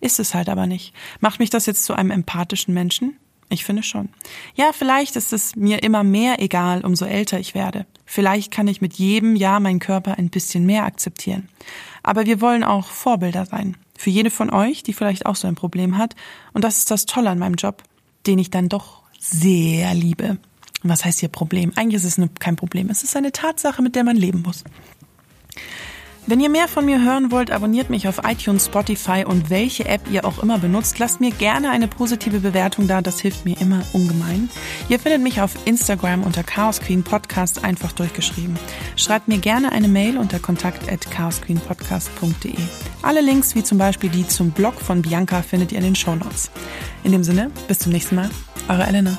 Ist 0.00 0.18
es 0.18 0.34
halt 0.34 0.48
aber 0.48 0.66
nicht. 0.66 0.94
Macht 1.20 1.38
mich 1.38 1.50
das 1.50 1.66
jetzt 1.66 1.84
zu 1.84 1.94
einem 1.94 2.10
empathischen 2.10 2.74
Menschen? 2.74 3.16
Ich 3.52 3.64
finde 3.64 3.82
schon. 3.82 4.08
Ja, 4.54 4.72
vielleicht 4.72 5.14
ist 5.14 5.32
es 5.32 5.56
mir 5.56 5.82
immer 5.82 6.02
mehr 6.02 6.40
egal, 6.40 6.84
umso 6.84 7.04
älter 7.04 7.38
ich 7.38 7.54
werde. 7.54 7.86
Vielleicht 8.06 8.50
kann 8.50 8.66
ich 8.66 8.80
mit 8.80 8.94
jedem 8.94 9.36
Jahr 9.36 9.60
meinen 9.60 9.78
Körper 9.78 10.16
ein 10.16 10.30
bisschen 10.30 10.64
mehr 10.64 10.84
akzeptieren. 10.84 11.48
Aber 12.02 12.24
wir 12.24 12.40
wollen 12.40 12.64
auch 12.64 12.86
Vorbilder 12.88 13.44
sein. 13.44 13.76
Für 13.96 14.10
jede 14.10 14.30
von 14.30 14.50
euch, 14.50 14.82
die 14.82 14.94
vielleicht 14.94 15.26
auch 15.26 15.36
so 15.36 15.46
ein 15.46 15.54
Problem 15.54 15.98
hat. 15.98 16.16
Und 16.54 16.64
das 16.64 16.78
ist 16.78 16.90
das 16.90 17.04
Tolle 17.04 17.30
an 17.30 17.38
meinem 17.38 17.54
Job, 17.54 17.82
den 18.26 18.38
ich 18.38 18.50
dann 18.50 18.70
doch 18.70 19.02
sehr 19.20 19.94
liebe. 19.94 20.38
Was 20.82 21.04
heißt 21.04 21.20
hier 21.20 21.28
Problem? 21.28 21.72
Eigentlich 21.76 22.02
ist 22.02 22.18
es 22.18 22.28
kein 22.38 22.56
Problem. 22.56 22.90
Es 22.90 23.02
ist 23.02 23.16
eine 23.16 23.32
Tatsache, 23.32 23.82
mit 23.82 23.94
der 23.94 24.04
man 24.04 24.16
leben 24.16 24.42
muss. 24.42 24.64
Wenn 26.24 26.38
ihr 26.38 26.48
mehr 26.48 26.68
von 26.68 26.84
mir 26.84 27.02
hören 27.02 27.32
wollt, 27.32 27.50
abonniert 27.50 27.90
mich 27.90 28.06
auf 28.06 28.20
iTunes, 28.24 28.66
Spotify 28.66 29.24
und 29.26 29.50
welche 29.50 29.86
App 29.86 30.02
ihr 30.08 30.24
auch 30.24 30.40
immer 30.40 30.58
benutzt. 30.58 31.00
Lasst 31.00 31.20
mir 31.20 31.32
gerne 31.32 31.70
eine 31.70 31.88
positive 31.88 32.38
Bewertung 32.38 32.86
da, 32.86 33.02
das 33.02 33.18
hilft 33.18 33.44
mir 33.44 33.60
immer 33.60 33.82
ungemein. 33.92 34.48
Ihr 34.88 35.00
findet 35.00 35.20
mich 35.20 35.40
auf 35.40 35.50
Instagram 35.64 36.22
unter 36.22 36.44
Chaos 36.44 36.80
Queen 36.80 37.02
Podcast 37.02 37.64
einfach 37.64 37.90
durchgeschrieben. 37.90 38.56
Schreibt 38.94 39.26
mir 39.26 39.38
gerne 39.38 39.72
eine 39.72 39.88
Mail 39.88 40.16
unter 40.16 40.38
kontakt 40.38 40.88
at 40.90 41.10
chaosqueenpodcast.de. 41.10 42.54
Alle 43.02 43.20
Links, 43.20 43.56
wie 43.56 43.64
zum 43.64 43.78
Beispiel 43.78 44.08
die 44.08 44.26
zum 44.26 44.52
Blog 44.52 44.80
von 44.80 45.02
Bianca, 45.02 45.42
findet 45.42 45.72
ihr 45.72 45.78
in 45.78 45.84
den 45.84 45.96
Show 45.96 46.14
Notes. 46.14 46.52
In 47.02 47.10
dem 47.10 47.24
Sinne, 47.24 47.50
bis 47.66 47.80
zum 47.80 47.90
nächsten 47.90 48.14
Mal. 48.14 48.30
Eure 48.68 48.86
Elena. 48.86 49.18